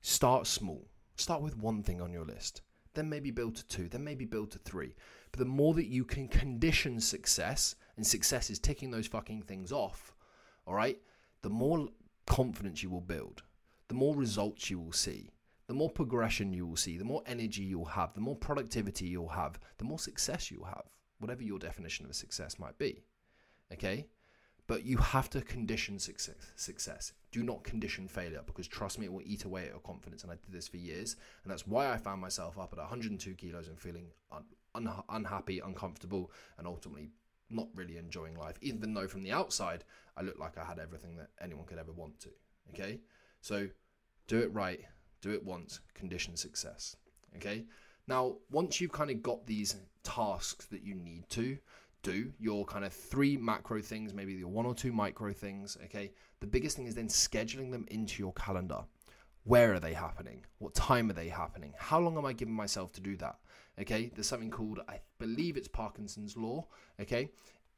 start 0.02 0.48
small. 0.48 0.88
Start 1.16 1.42
with 1.42 1.58
one 1.58 1.84
thing 1.84 2.02
on 2.02 2.12
your 2.12 2.25
list, 2.25 2.62
then 2.94 3.10
maybe 3.10 3.32
build 3.32 3.56
to 3.56 3.68
two, 3.68 3.88
then 3.88 4.04
maybe 4.04 4.25
build 4.25 4.52
to 4.52 4.60
three. 4.60 4.96
But 5.32 5.40
the 5.40 5.46
more 5.46 5.74
that 5.75 5.88
you 5.88 6.04
can 6.04 6.28
condition 6.28 7.00
success, 7.00 7.75
and 7.96 8.06
success 8.06 8.50
is 8.50 8.60
ticking 8.60 8.92
those 8.92 9.08
fucking 9.08 9.44
things 9.44 9.72
off, 9.72 10.14
all 10.68 10.75
right, 10.75 10.98
the 11.42 11.50
more 11.50 11.88
confidence 12.25 12.84
you 12.84 12.90
will 12.90 13.02
build, 13.02 13.44
the 13.88 13.96
more 13.96 14.16
results 14.16 14.70
you 14.70 14.80
will 14.80 14.92
see, 14.92 15.30
the 15.68 15.74
more 15.74 15.90
progression 15.90 16.54
you 16.54 16.68
will 16.68 16.75
see, 16.75 16.98
the 16.98 17.04
more 17.04 17.24
energy 17.25 17.64
you'll 17.64 17.86
have, 17.86 18.14
the 18.14 18.22
more 18.22 18.36
productivity 18.36 19.06
you'll 19.06 19.30
have, 19.30 19.60
the 19.78 19.86
more 19.86 20.00
success 20.00 20.52
you'll 20.52 20.66
have, 20.66 20.84
whatever 21.19 21.43
your 21.43 21.60
definition 21.60 22.05
of 22.05 22.12
a 22.12 22.15
success 22.15 22.60
might 22.60 22.77
be. 22.77 23.03
Okay? 23.72 24.07
But 24.67 24.84
you 24.84 24.98
have 24.98 25.29
to 25.31 25.41
condition 25.41 26.00
success. 26.00 26.51
Success. 26.55 27.13
Do 27.31 27.43
not 27.43 27.63
condition 27.63 28.07
failure 28.07 28.41
because 28.45 28.67
trust 28.67 28.98
me, 28.98 29.05
it 29.05 29.13
will 29.13 29.22
eat 29.24 29.43
away 29.45 29.65
at 29.65 29.72
your 29.72 29.79
confidence. 29.79 30.24
And 30.24 30.31
I 30.31 30.36
did 30.36 30.51
this 30.51 30.67
for 30.67 30.77
years, 30.77 31.15
and 31.43 31.51
that's 31.51 31.67
why 31.67 31.91
I 31.91 31.98
found 31.98 32.22
myself 32.22 32.57
up 32.57 32.74
at 32.74 32.79
102 32.79 33.34
kilos 33.36 33.67
and 33.67 33.79
feeling 33.79 34.07
un- 34.31 34.45
un- 34.74 35.03
unhappy, 35.10 35.60
uncomfortable, 35.60 36.31
and 36.57 36.65
ultimately 36.65 37.10
not 37.50 37.67
really 37.75 37.98
enjoying 37.98 38.36
life. 38.36 38.57
Even 38.62 38.93
though 38.93 39.07
from 39.07 39.22
the 39.22 39.31
outside, 39.31 39.84
I 40.17 40.24
looked 40.24 40.39
like 40.39 40.57
I 40.57 40.65
had 40.65 40.79
everything 40.79 41.15
that 41.17 41.29
anyone 41.39 41.65
could 41.65 41.77
ever 41.77 41.91
want 41.91 42.19
to. 42.22 42.29
Okay, 42.74 43.01
so 43.41 43.67
do 44.27 44.39
it 44.39 44.51
right, 44.51 44.79
do 45.22 45.31
it 45.31 45.43
once, 45.43 45.79
condition 45.93 46.36
success. 46.36 46.95
Okay. 47.36 47.65
Now, 48.08 48.36
once 48.52 48.80
you've 48.80 48.92
kind 48.92 49.10
of 49.10 49.24
got 49.24 49.46
these 49.48 49.76
tasks 50.04 50.66
that 50.68 50.84
you 50.84 50.96
need 50.96 51.28
to, 51.30 51.58
do 52.06 52.32
your 52.40 52.66
kind 52.66 52.86
of 52.86 52.94
three 52.94 53.36
macro 53.36 53.82
things, 53.82 54.14
maybe 54.14 54.34
your 54.34 54.48
one 54.48 54.68
or 54.68 54.76
two 54.76 54.94
micro 54.94 55.34
things. 55.34 55.76
Okay. 55.86 56.12
The 56.40 56.48
biggest 56.48 56.78
thing 56.78 56.86
is 56.86 56.94
then 56.94 57.08
scheduling 57.08 57.72
them 57.72 57.86
into 57.90 58.22
your 58.22 58.34
calendar. 58.34 58.82
Where 59.44 59.74
are 59.74 59.80
they 59.80 59.94
happening? 59.94 60.46
What 60.60 60.76
time 60.76 61.10
are 61.10 61.14
they 61.14 61.30
happening? 61.30 61.74
How 61.78 62.00
long 62.00 62.18
am 62.18 62.26
I 62.26 62.34
giving 62.34 62.54
myself 62.54 62.92
to 62.94 63.02
do 63.02 63.18
that? 63.18 63.38
Okay. 63.82 64.12
There's 64.14 64.28
something 64.28 64.52
called, 64.52 64.82
I 64.88 65.00
believe 65.18 65.58
it's 65.58 65.68
Parkinson's 65.68 66.38
Law. 66.38 66.68
Okay. 67.02 67.32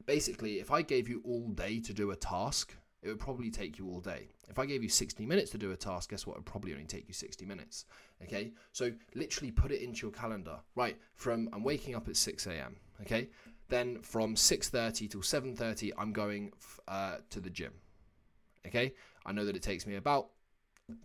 Basically, 0.05 0.59
if 0.59 0.71
I 0.71 0.81
gave 0.81 1.07
you 1.07 1.21
all 1.23 1.47
day 1.49 1.79
to 1.79 1.93
do 1.93 2.11
a 2.11 2.15
task, 2.15 2.75
it 3.01 3.09
would 3.09 3.19
probably 3.19 3.49
take 3.49 3.77
you 3.77 3.87
all 3.87 3.99
day. 3.99 4.29
If 4.49 4.57
I 4.59 4.65
gave 4.65 4.81
you 4.81 4.89
60 4.89 5.25
minutes 5.25 5.51
to 5.51 5.57
do 5.57 5.71
a 5.71 5.75
task, 5.75 6.09
guess 6.09 6.25
what? 6.25 6.33
It 6.33 6.39
would 6.39 6.45
probably 6.45 6.73
only 6.73 6.85
take 6.85 7.07
you 7.07 7.13
60 7.13 7.45
minutes. 7.45 7.85
Okay, 8.23 8.53
so 8.71 8.91
literally 9.13 9.51
put 9.51 9.71
it 9.71 9.81
into 9.81 10.07
your 10.07 10.11
calendar. 10.11 10.59
Right, 10.75 10.97
from 11.15 11.49
I'm 11.53 11.63
waking 11.63 11.95
up 11.95 12.07
at 12.07 12.17
6 12.17 12.47
a.m. 12.47 12.77
Okay, 13.01 13.29
then 13.69 14.01
from 14.01 14.35
6:30 14.35 15.09
till 15.09 15.21
7:30, 15.21 15.91
I'm 15.97 16.11
going 16.11 16.51
uh, 16.87 17.17
to 17.29 17.39
the 17.39 17.49
gym. 17.49 17.73
Okay, 18.65 18.93
I 19.25 19.31
know 19.31 19.45
that 19.45 19.55
it 19.55 19.61
takes 19.61 19.85
me 19.85 19.95
about 19.95 20.29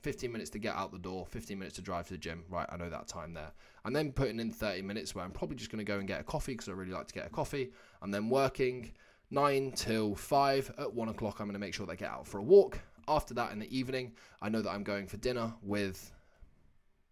15 0.01 0.31
minutes 0.31 0.51
to 0.51 0.59
get 0.59 0.77
out 0.77 0.93
the 0.93 0.99
door, 0.99 1.27
15 1.27 1.59
minutes 1.59 1.77
to 1.77 1.83
drive 1.83 2.07
to 2.07 2.15
the 2.15 2.19
gym. 2.19 2.45
Right, 2.49 2.67
I 2.71 2.77
know 2.77 2.89
that 2.89 3.09
time 3.09 3.35
there. 3.35 3.53
I'm 3.85 3.93
then 3.93 4.13
putting 4.13 4.39
in 4.39 4.51
30 4.51 4.83
minutes 4.83 5.15
where 5.15 5.25
I'm 5.25 5.33
probably 5.33 5.57
just 5.57 5.71
going 5.71 5.85
to 5.85 5.85
go 5.85 5.99
and 5.99 6.07
get 6.07 6.21
a 6.21 6.25
coffee 6.25 6.53
because 6.53 6.69
I 6.69 6.73
really 6.73 6.93
like 6.93 7.09
to 7.09 7.15
get 7.15 7.27
a 7.27 7.31
coffee. 7.31 7.73
I'm 8.01 8.11
then 8.11 8.29
working 8.29 8.93
9 9.33 9.73
till 9.73 10.15
5. 10.15 10.75
At 10.79 10.93
1 10.93 11.09
o'clock, 11.09 11.41
I'm 11.41 11.47
going 11.47 11.55
to 11.55 11.59
make 11.59 11.73
sure 11.73 11.87
they 11.87 11.97
get 11.97 12.11
out 12.11 12.27
for 12.27 12.39
a 12.39 12.43
walk. 12.43 12.79
After 13.09 13.33
that, 13.35 13.51
in 13.51 13.59
the 13.59 13.77
evening, 13.77 14.13
I 14.43 14.49
know 14.49 14.61
that 14.61 14.71
I'm 14.71 14.85
going 14.85 15.07
for 15.07 15.17
dinner 15.17 15.53
with 15.63 16.13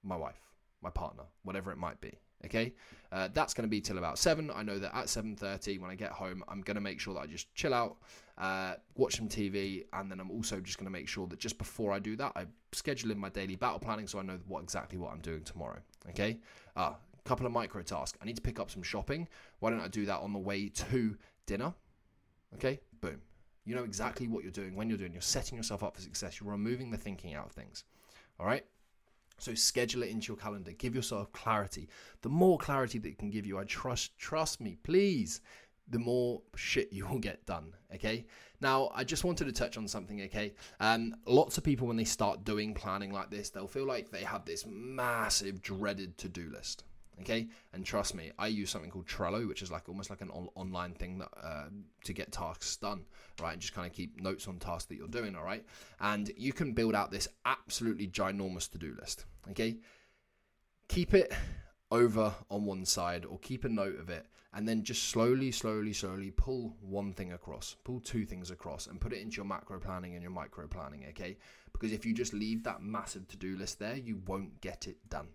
my 0.04 0.16
wife, 0.16 0.40
my 0.82 0.90
partner, 0.90 1.24
whatever 1.42 1.72
it 1.72 1.78
might 1.78 2.00
be. 2.00 2.12
Okay, 2.44 2.72
uh, 3.12 3.28
that's 3.34 3.52
going 3.52 3.64
to 3.64 3.68
be 3.68 3.82
till 3.82 3.98
about 3.98 4.18
seven. 4.18 4.50
I 4.54 4.62
know 4.62 4.78
that 4.78 4.96
at 4.96 5.10
seven 5.10 5.36
thirty, 5.36 5.78
when 5.78 5.90
I 5.90 5.94
get 5.94 6.10
home, 6.10 6.42
I'm 6.48 6.62
going 6.62 6.76
to 6.76 6.80
make 6.80 6.98
sure 6.98 7.12
that 7.12 7.20
I 7.20 7.26
just 7.26 7.54
chill 7.54 7.74
out, 7.74 7.98
uh, 8.38 8.74
watch 8.96 9.16
some 9.16 9.28
TV, 9.28 9.84
and 9.92 10.10
then 10.10 10.20
I'm 10.20 10.30
also 10.30 10.58
just 10.58 10.78
going 10.78 10.86
to 10.86 10.90
make 10.90 11.06
sure 11.06 11.26
that 11.26 11.38
just 11.38 11.58
before 11.58 11.92
I 11.92 11.98
do 11.98 12.16
that, 12.16 12.32
I 12.34 12.46
schedule 12.72 13.10
in 13.10 13.18
my 13.18 13.28
daily 13.28 13.56
battle 13.56 13.78
planning 13.78 14.06
so 14.06 14.18
I 14.18 14.22
know 14.22 14.38
what 14.48 14.62
exactly 14.62 14.96
what 14.96 15.12
I'm 15.12 15.20
doing 15.20 15.42
tomorrow. 15.42 15.80
Okay, 16.10 16.38
a 16.76 16.80
uh, 16.80 16.94
couple 17.24 17.44
of 17.44 17.52
micro 17.52 17.82
tasks. 17.82 18.16
I 18.22 18.24
need 18.24 18.36
to 18.36 18.42
pick 18.42 18.58
up 18.58 18.70
some 18.70 18.82
shopping. 18.82 19.28
Why 19.58 19.68
don't 19.68 19.80
I 19.80 19.88
do 19.88 20.06
that 20.06 20.20
on 20.20 20.32
the 20.32 20.38
way 20.38 20.68
to 20.68 21.18
dinner? 21.44 21.74
Okay, 22.54 22.80
boom. 23.00 23.20
You 23.64 23.74
know 23.74 23.84
exactly 23.84 24.26
what 24.26 24.42
you're 24.42 24.52
doing 24.52 24.74
when 24.74 24.88
you're 24.88 24.98
doing. 24.98 25.12
You're 25.12 25.22
setting 25.22 25.56
yourself 25.56 25.82
up 25.82 25.94
for 25.94 26.02
success. 26.02 26.40
You're 26.40 26.50
removing 26.50 26.90
the 26.90 26.96
thinking 26.96 27.34
out 27.34 27.46
of 27.46 27.52
things. 27.52 27.84
All 28.38 28.46
right. 28.46 28.64
So 29.38 29.54
schedule 29.54 30.02
it 30.02 30.10
into 30.10 30.28
your 30.28 30.36
calendar. 30.36 30.72
Give 30.72 30.94
yourself 30.94 31.32
clarity. 31.32 31.88
The 32.22 32.28
more 32.28 32.58
clarity 32.58 32.98
that 32.98 33.08
it 33.08 33.18
can 33.18 33.30
give 33.30 33.46
you, 33.46 33.58
I 33.58 33.64
trust 33.64 34.16
trust 34.18 34.60
me, 34.60 34.76
please, 34.82 35.40
the 35.88 35.98
more 35.98 36.42
shit 36.56 36.92
you 36.92 37.06
will 37.06 37.18
get 37.18 37.46
done. 37.46 37.74
Okay. 37.94 38.26
Now, 38.60 38.90
I 38.94 39.04
just 39.04 39.24
wanted 39.24 39.46
to 39.46 39.52
touch 39.52 39.78
on 39.78 39.88
something. 39.88 40.20
Okay. 40.22 40.54
Um, 40.80 41.14
lots 41.26 41.58
of 41.58 41.64
people 41.64 41.86
when 41.86 41.96
they 41.96 42.04
start 42.04 42.44
doing 42.44 42.74
planning 42.74 43.12
like 43.12 43.30
this, 43.30 43.50
they'll 43.50 43.66
feel 43.66 43.86
like 43.86 44.10
they 44.10 44.24
have 44.24 44.44
this 44.44 44.66
massive 44.66 45.62
dreaded 45.62 46.18
to 46.18 46.28
do 46.28 46.50
list. 46.50 46.84
Okay, 47.20 47.48
and 47.74 47.84
trust 47.84 48.14
me, 48.14 48.32
I 48.38 48.46
use 48.46 48.70
something 48.70 48.90
called 48.90 49.06
Trello, 49.06 49.46
which 49.46 49.60
is 49.60 49.70
like 49.70 49.90
almost 49.90 50.08
like 50.08 50.22
an 50.22 50.30
on- 50.30 50.48
online 50.54 50.94
thing 50.94 51.18
that 51.18 51.28
uh, 51.42 51.66
to 52.04 52.12
get 52.14 52.32
tasks 52.32 52.76
done, 52.76 53.04
right? 53.42 53.52
And 53.52 53.60
just 53.60 53.74
kind 53.74 53.86
of 53.86 53.92
keep 53.92 54.18
notes 54.20 54.48
on 54.48 54.58
tasks 54.58 54.86
that 54.86 54.96
you're 54.96 55.06
doing, 55.06 55.36
all 55.36 55.44
right? 55.44 55.64
And 56.00 56.32
you 56.36 56.54
can 56.54 56.72
build 56.72 56.94
out 56.94 57.10
this 57.10 57.28
absolutely 57.44 58.08
ginormous 58.08 58.70
to 58.70 58.78
do 58.78 58.96
list. 58.98 59.26
Okay, 59.50 59.76
keep 60.88 61.12
it 61.12 61.32
over 61.90 62.32
on 62.50 62.64
one 62.64 62.84
side 62.84 63.24
or 63.24 63.38
keep 63.40 63.64
a 63.64 63.68
note 63.68 63.98
of 63.98 64.08
it 64.10 64.26
and 64.54 64.66
then 64.66 64.82
just 64.82 65.04
slowly 65.04 65.50
slowly 65.50 65.92
slowly 65.92 66.30
pull 66.30 66.76
one 66.80 67.12
thing 67.12 67.32
across 67.32 67.76
pull 67.84 68.00
two 68.00 68.24
things 68.24 68.50
across 68.50 68.86
and 68.86 69.00
put 69.00 69.12
it 69.12 69.20
into 69.20 69.36
your 69.36 69.44
macro 69.44 69.78
planning 69.78 70.14
and 70.14 70.22
your 70.22 70.30
micro 70.30 70.66
planning 70.68 71.04
okay 71.08 71.36
because 71.72 71.92
if 71.92 72.06
you 72.06 72.14
just 72.14 72.32
leave 72.32 72.62
that 72.62 72.82
massive 72.82 73.26
to-do 73.26 73.56
list 73.56 73.78
there 73.80 73.96
you 73.96 74.20
won't 74.26 74.60
get 74.60 74.86
it 74.86 74.96
done 75.08 75.28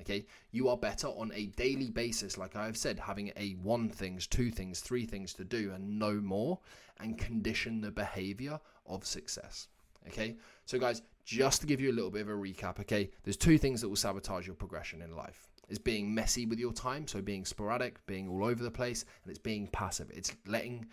Okay, 0.00 0.26
you 0.50 0.68
are 0.68 0.76
better 0.76 1.08
on 1.08 1.32
a 1.34 1.46
daily 1.46 1.90
basis, 1.90 2.36
like 2.36 2.54
I've 2.54 2.76
said, 2.76 2.98
having 2.98 3.32
a 3.36 3.52
one 3.62 3.88
things, 3.88 4.26
two 4.26 4.50
things, 4.50 4.80
three 4.80 5.06
things 5.06 5.32
to 5.34 5.44
do 5.44 5.72
and 5.74 5.98
no 5.98 6.14
more, 6.14 6.58
and 7.00 7.16
condition 7.18 7.80
the 7.80 7.90
behavior 7.90 8.60
of 8.86 9.06
success. 9.06 9.68
Okay, 10.08 10.36
so 10.66 10.78
guys, 10.78 11.02
just 11.24 11.60
to 11.62 11.66
give 11.66 11.80
you 11.80 11.90
a 11.90 11.94
little 11.94 12.10
bit 12.10 12.22
of 12.22 12.28
a 12.28 12.32
recap, 12.32 12.78
okay, 12.80 13.10
there's 13.24 13.36
two 13.36 13.58
things 13.58 13.80
that 13.80 13.88
will 13.88 13.96
sabotage 13.96 14.46
your 14.46 14.54
progression 14.54 15.02
in 15.02 15.16
life. 15.16 15.48
Is 15.68 15.80
being 15.80 16.14
messy 16.14 16.46
with 16.46 16.60
your 16.60 16.72
time, 16.72 17.08
so 17.08 17.20
being 17.20 17.44
sporadic, 17.44 18.04
being 18.06 18.28
all 18.28 18.44
over 18.44 18.62
the 18.62 18.70
place, 18.70 19.04
and 19.24 19.30
it's 19.30 19.40
being 19.40 19.66
passive. 19.66 20.08
It's 20.14 20.32
letting 20.46 20.86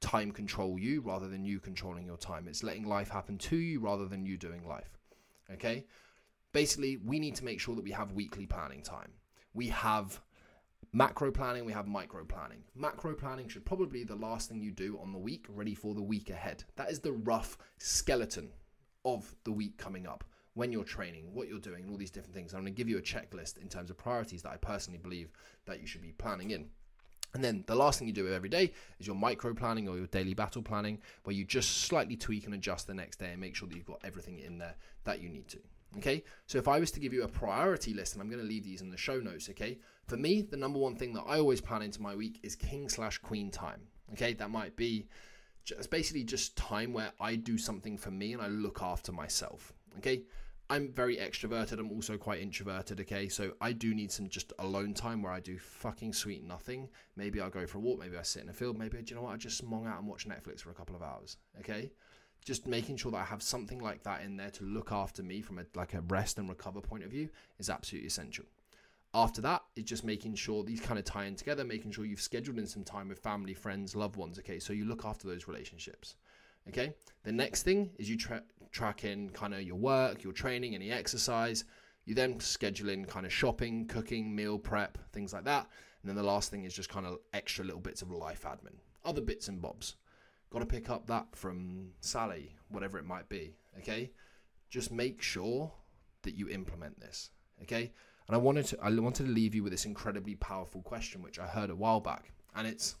time 0.00 0.30
control 0.30 0.78
you 0.78 1.00
rather 1.00 1.26
than 1.26 1.44
you 1.44 1.58
controlling 1.58 2.06
your 2.06 2.16
time. 2.16 2.46
It's 2.46 2.62
letting 2.62 2.86
life 2.86 3.08
happen 3.08 3.38
to 3.38 3.56
you 3.56 3.80
rather 3.80 4.06
than 4.06 4.24
you 4.24 4.36
doing 4.36 4.66
life. 4.68 4.98
Okay? 5.52 5.84
Basically 6.52 6.98
we 6.98 7.18
need 7.18 7.34
to 7.36 7.44
make 7.44 7.60
sure 7.60 7.74
that 7.74 7.84
we 7.84 7.92
have 7.92 8.12
weekly 8.12 8.46
planning 8.46 8.82
time. 8.82 9.12
We 9.54 9.68
have 9.68 10.20
macro 10.92 11.30
planning, 11.30 11.64
we 11.64 11.72
have 11.72 11.86
micro 11.86 12.24
planning. 12.24 12.62
Macro 12.74 13.14
planning 13.14 13.48
should 13.48 13.64
probably 13.64 14.00
be 14.00 14.04
the 14.04 14.16
last 14.16 14.48
thing 14.48 14.60
you 14.60 14.72
do 14.72 14.98
on 15.00 15.12
the 15.12 15.18
week, 15.18 15.46
ready 15.48 15.74
for 15.74 15.94
the 15.94 16.02
week 16.02 16.30
ahead. 16.30 16.64
That 16.76 16.90
is 16.90 17.00
the 17.00 17.12
rough 17.12 17.58
skeleton 17.78 18.50
of 19.04 19.34
the 19.44 19.52
week 19.52 19.76
coming 19.78 20.06
up 20.06 20.24
when 20.54 20.72
you're 20.72 20.84
training, 20.84 21.32
what 21.32 21.48
you're 21.48 21.58
doing, 21.58 21.84
and 21.84 21.90
all 21.90 21.96
these 21.96 22.10
different 22.10 22.34
things. 22.34 22.52
I'm 22.52 22.60
going 22.60 22.72
to 22.72 22.76
give 22.76 22.88
you 22.88 22.98
a 22.98 23.02
checklist 23.02 23.58
in 23.58 23.68
terms 23.68 23.90
of 23.90 23.96
priorities 23.96 24.42
that 24.42 24.50
I 24.50 24.56
personally 24.56 24.98
believe 24.98 25.30
that 25.66 25.80
you 25.80 25.86
should 25.86 26.02
be 26.02 26.12
planning 26.12 26.50
in. 26.50 26.66
And 27.32 27.44
then 27.44 27.62
the 27.68 27.76
last 27.76 27.98
thing 27.98 28.08
you 28.08 28.14
do 28.14 28.32
every 28.32 28.48
day 28.48 28.72
is 28.98 29.06
your 29.06 29.14
micro 29.14 29.54
planning 29.54 29.88
or 29.88 29.96
your 29.96 30.08
daily 30.08 30.34
battle 30.34 30.62
planning, 30.62 30.98
where 31.22 31.34
you 31.34 31.44
just 31.44 31.82
slightly 31.82 32.16
tweak 32.16 32.46
and 32.46 32.54
adjust 32.54 32.88
the 32.88 32.94
next 32.94 33.20
day 33.20 33.30
and 33.30 33.40
make 33.40 33.54
sure 33.54 33.68
that 33.68 33.76
you've 33.76 33.86
got 33.86 34.00
everything 34.02 34.40
in 34.40 34.58
there 34.58 34.74
that 35.04 35.22
you 35.22 35.28
need 35.28 35.46
to. 35.48 35.58
Okay, 35.98 36.22
so 36.46 36.56
if 36.58 36.68
I 36.68 36.78
was 36.78 36.92
to 36.92 37.00
give 37.00 37.12
you 37.12 37.24
a 37.24 37.28
priority 37.28 37.92
list, 37.92 38.14
and 38.14 38.22
I'm 38.22 38.28
going 38.28 38.40
to 38.40 38.46
leave 38.46 38.64
these 38.64 38.80
in 38.80 38.90
the 38.90 38.96
show 38.96 39.18
notes, 39.18 39.48
okay, 39.50 39.78
for 40.06 40.16
me, 40.16 40.42
the 40.42 40.56
number 40.56 40.78
one 40.78 40.94
thing 40.94 41.12
that 41.14 41.24
I 41.26 41.38
always 41.38 41.60
plan 41.60 41.82
into 41.82 42.00
my 42.00 42.14
week 42.14 42.38
is 42.42 42.54
king 42.54 42.88
slash 42.88 43.18
queen 43.18 43.50
time. 43.50 43.80
Okay, 44.12 44.32
that 44.34 44.50
might 44.50 44.76
be 44.76 45.08
just 45.64 45.90
basically 45.90 46.24
just 46.24 46.56
time 46.56 46.92
where 46.92 47.12
I 47.20 47.36
do 47.36 47.58
something 47.58 47.96
for 47.96 48.10
me 48.10 48.32
and 48.32 48.42
I 48.42 48.48
look 48.48 48.82
after 48.82 49.12
myself. 49.12 49.72
Okay, 49.98 50.22
I'm 50.68 50.92
very 50.92 51.16
extroverted. 51.16 51.80
I'm 51.80 51.90
also 51.90 52.16
quite 52.16 52.40
introverted. 52.40 53.00
Okay, 53.00 53.28
so 53.28 53.52
I 53.60 53.72
do 53.72 53.94
need 53.94 54.12
some 54.12 54.28
just 54.28 54.52
alone 54.60 54.94
time 54.94 55.22
where 55.22 55.32
I 55.32 55.40
do 55.40 55.58
fucking 55.58 56.12
sweet 56.12 56.44
nothing. 56.44 56.88
Maybe 57.16 57.40
I'll 57.40 57.50
go 57.50 57.66
for 57.66 57.78
a 57.78 57.80
walk. 57.80 57.98
Maybe 57.98 58.16
I 58.16 58.22
sit 58.22 58.42
in 58.42 58.48
a 58.48 58.52
field. 58.52 58.78
Maybe 58.78 58.98
do 58.98 59.04
you 59.10 59.16
know 59.16 59.22
what? 59.22 59.34
I 59.34 59.36
just 59.36 59.58
smong 59.58 59.86
out 59.86 59.98
and 59.98 60.08
watch 60.08 60.28
Netflix 60.28 60.60
for 60.60 60.70
a 60.70 60.74
couple 60.74 60.94
of 60.94 61.02
hours. 61.02 61.36
Okay, 61.58 61.90
just 62.44 62.66
making 62.66 62.96
sure 62.96 63.12
that 63.12 63.18
I 63.18 63.24
have 63.24 63.42
something 63.42 63.80
like 63.80 64.02
that 64.04 64.22
in 64.22 64.36
there 64.36 64.50
to 64.50 64.64
look 64.64 64.92
after 64.92 65.22
me 65.22 65.40
from 65.42 65.58
a 65.58 65.64
like 65.74 65.94
a 65.94 66.00
rest 66.02 66.38
and 66.38 66.48
recover 66.48 66.80
point 66.80 67.04
of 67.04 67.10
view 67.10 67.28
is 67.58 67.70
absolutely 67.70 68.08
essential. 68.08 68.44
After 69.12 69.40
that, 69.42 69.62
it's 69.74 69.88
just 69.88 70.04
making 70.04 70.36
sure 70.36 70.62
these 70.62 70.80
kind 70.80 70.98
of 70.98 71.04
tie 71.04 71.24
in 71.24 71.34
together, 71.34 71.64
making 71.64 71.90
sure 71.90 72.04
you've 72.04 72.20
scheduled 72.20 72.58
in 72.58 72.66
some 72.66 72.84
time 72.84 73.08
with 73.08 73.18
family, 73.18 73.54
friends, 73.54 73.96
loved 73.96 74.16
ones. 74.16 74.38
Okay, 74.38 74.60
so 74.60 74.72
you 74.72 74.84
look 74.84 75.04
after 75.04 75.26
those 75.26 75.48
relationships. 75.48 76.14
Okay. 76.68 76.94
The 77.24 77.32
next 77.32 77.64
thing 77.64 77.90
is 77.98 78.08
you 78.08 78.16
tra- 78.16 78.42
track 78.70 79.04
in 79.04 79.30
kind 79.30 79.54
of 79.54 79.62
your 79.62 79.76
work, 79.76 80.22
your 80.22 80.32
training, 80.32 80.74
any 80.74 80.90
exercise. 80.90 81.64
You 82.04 82.14
then 82.14 82.40
schedule 82.40 82.88
in 82.90 83.04
kind 83.04 83.26
of 83.26 83.32
shopping, 83.32 83.86
cooking, 83.86 84.34
meal 84.34 84.58
prep, 84.58 84.98
things 85.12 85.32
like 85.32 85.44
that. 85.44 85.68
And 86.02 86.08
then 86.08 86.16
the 86.16 86.22
last 86.22 86.50
thing 86.50 86.64
is 86.64 86.74
just 86.74 86.88
kind 86.88 87.06
of 87.06 87.18
extra 87.32 87.64
little 87.64 87.80
bits 87.80 88.02
of 88.02 88.10
life 88.10 88.44
admin, 88.44 88.76
other 89.04 89.20
bits 89.20 89.48
and 89.48 89.60
bobs. 89.60 89.96
Got 90.50 90.60
to 90.60 90.66
pick 90.66 90.90
up 90.90 91.06
that 91.06 91.26
from 91.36 91.90
Sally, 92.00 92.56
whatever 92.68 92.98
it 92.98 93.04
might 93.04 93.28
be. 93.28 93.54
Okay. 93.78 94.10
Just 94.68 94.90
make 94.90 95.22
sure 95.22 95.72
that 96.22 96.34
you 96.34 96.48
implement 96.48 96.98
this. 97.00 97.30
Okay. 97.62 97.92
And 98.26 98.34
I 98.34 98.38
wanted 98.38 98.66
to 98.66 98.78
I 98.82 98.90
wanted 98.90 99.26
to 99.26 99.32
leave 99.32 99.54
you 99.54 99.62
with 99.62 99.72
this 99.72 99.86
incredibly 99.86 100.34
powerful 100.36 100.82
question, 100.82 101.22
which 101.22 101.38
I 101.38 101.46
heard 101.46 101.70
a 101.70 101.76
while 101.76 102.00
back. 102.00 102.32
And 102.54 102.66
it's 102.66 102.96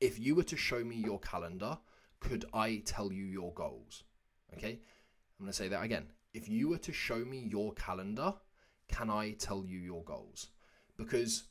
if 0.00 0.18
you 0.18 0.34
were 0.34 0.44
to 0.44 0.56
show 0.56 0.82
me 0.82 0.96
your 0.96 1.20
calendar, 1.20 1.78
could 2.20 2.44
I 2.52 2.82
tell 2.84 3.12
you 3.12 3.24
your 3.24 3.52
goals? 3.54 4.04
Okay. 4.56 4.80
I'm 5.38 5.44
going 5.44 5.52
to 5.52 5.56
say 5.56 5.68
that 5.68 5.84
again. 5.84 6.06
If 6.34 6.48
you 6.48 6.68
were 6.68 6.78
to 6.78 6.92
show 6.92 7.18
me 7.18 7.38
your 7.38 7.72
calendar, 7.74 8.34
can 8.88 9.10
I 9.10 9.32
tell 9.32 9.64
you 9.64 9.78
your 9.78 10.02
goals? 10.02 10.48
Because 10.96 11.44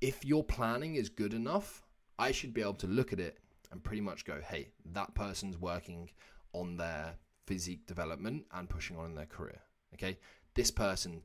if 0.00 0.24
your 0.24 0.42
planning 0.42 0.96
is 0.96 1.08
good 1.08 1.34
enough, 1.34 1.84
I 2.18 2.32
should 2.32 2.52
be 2.52 2.60
able 2.60 2.74
to 2.74 2.86
look 2.88 3.12
at 3.12 3.20
it 3.20 3.38
and 3.74 3.82
pretty 3.82 4.00
much 4.00 4.24
go, 4.24 4.40
hey, 4.40 4.68
that 4.92 5.14
person's 5.16 5.58
working 5.58 6.08
on 6.52 6.76
their 6.76 7.16
physique 7.44 7.86
development 7.86 8.46
and 8.52 8.70
pushing 8.70 8.96
on 8.96 9.06
in 9.06 9.14
their 9.16 9.26
career. 9.26 9.58
Okay. 9.94 10.16
This 10.54 10.70
person, 10.70 11.22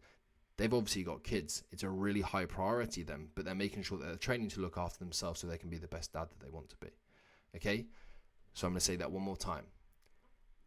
they've 0.58 0.74
obviously 0.74 1.04
got 1.04 1.24
kids. 1.24 1.64
It's 1.72 1.84
a 1.84 1.90
really 1.90 2.22
high 2.22 2.46
priority 2.46 3.04
them, 3.04 3.30
but 3.36 3.46
they're 3.46 3.54
making 3.54 3.84
sure 3.84 4.00
that 4.00 4.08
they're 4.08 4.16
training 4.16 4.50
to 4.50 4.62
look 4.62 4.80
after 4.80 4.98
themselves 4.98 5.40
so 5.40 5.46
they 5.46 5.60
can 5.60 5.70
be 5.70 5.78
the 5.78 5.88
best 5.88 6.12
dad 6.12 6.30
that 6.32 6.40
they 6.44 6.50
want 6.50 6.70
to 6.70 6.76
be. 6.78 6.90
Okay. 7.56 7.86
So 8.56 8.66
I'm 8.66 8.74
going 8.74 8.80
to 8.80 8.86
say 8.86 8.96
that 8.96 9.12
one 9.12 9.24
more 9.24 9.38
time. 9.38 9.66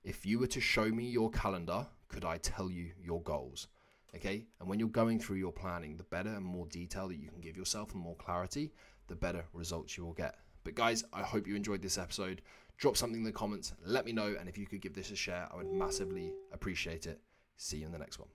If 0.04 0.24
you 0.24 0.38
were 0.38 0.46
to 0.46 0.60
show 0.60 0.88
me 0.88 1.04
your 1.04 1.30
calendar, 1.30 1.88
could 2.06 2.24
I 2.24 2.38
tell 2.38 2.70
you 2.70 2.92
your 3.02 3.22
goals? 3.22 3.66
Okay. 4.14 4.46
And 4.60 4.68
when 4.68 4.78
you're 4.78 4.88
going 4.88 5.18
through 5.18 5.38
your 5.38 5.52
planning, 5.52 5.96
the 5.96 6.04
better 6.04 6.30
and 6.30 6.44
more 6.44 6.66
detail 6.66 7.08
that 7.08 7.18
you 7.18 7.28
can 7.28 7.40
give 7.40 7.56
yourself 7.56 7.92
and 7.92 8.00
more 8.00 8.14
clarity, 8.14 8.72
the 9.08 9.16
better 9.16 9.44
results 9.52 9.96
you 9.96 10.04
will 10.04 10.12
get. 10.12 10.36
But 10.64 10.74
guys, 10.74 11.04
I 11.12 11.22
hope 11.22 11.46
you 11.46 11.56
enjoyed 11.56 11.82
this 11.82 11.98
episode. 11.98 12.42
Drop 12.78 12.96
something 12.96 13.20
in 13.20 13.24
the 13.24 13.32
comments, 13.32 13.72
let 13.84 14.04
me 14.04 14.12
know, 14.12 14.34
and 14.38 14.48
if 14.48 14.58
you 14.58 14.66
could 14.66 14.80
give 14.80 14.94
this 14.94 15.10
a 15.10 15.16
share, 15.16 15.48
I 15.52 15.56
would 15.56 15.72
massively 15.72 16.32
appreciate 16.52 17.06
it. 17.06 17.20
See 17.56 17.78
you 17.78 17.86
in 17.86 17.92
the 17.92 17.98
next 17.98 18.18
one. 18.18 18.28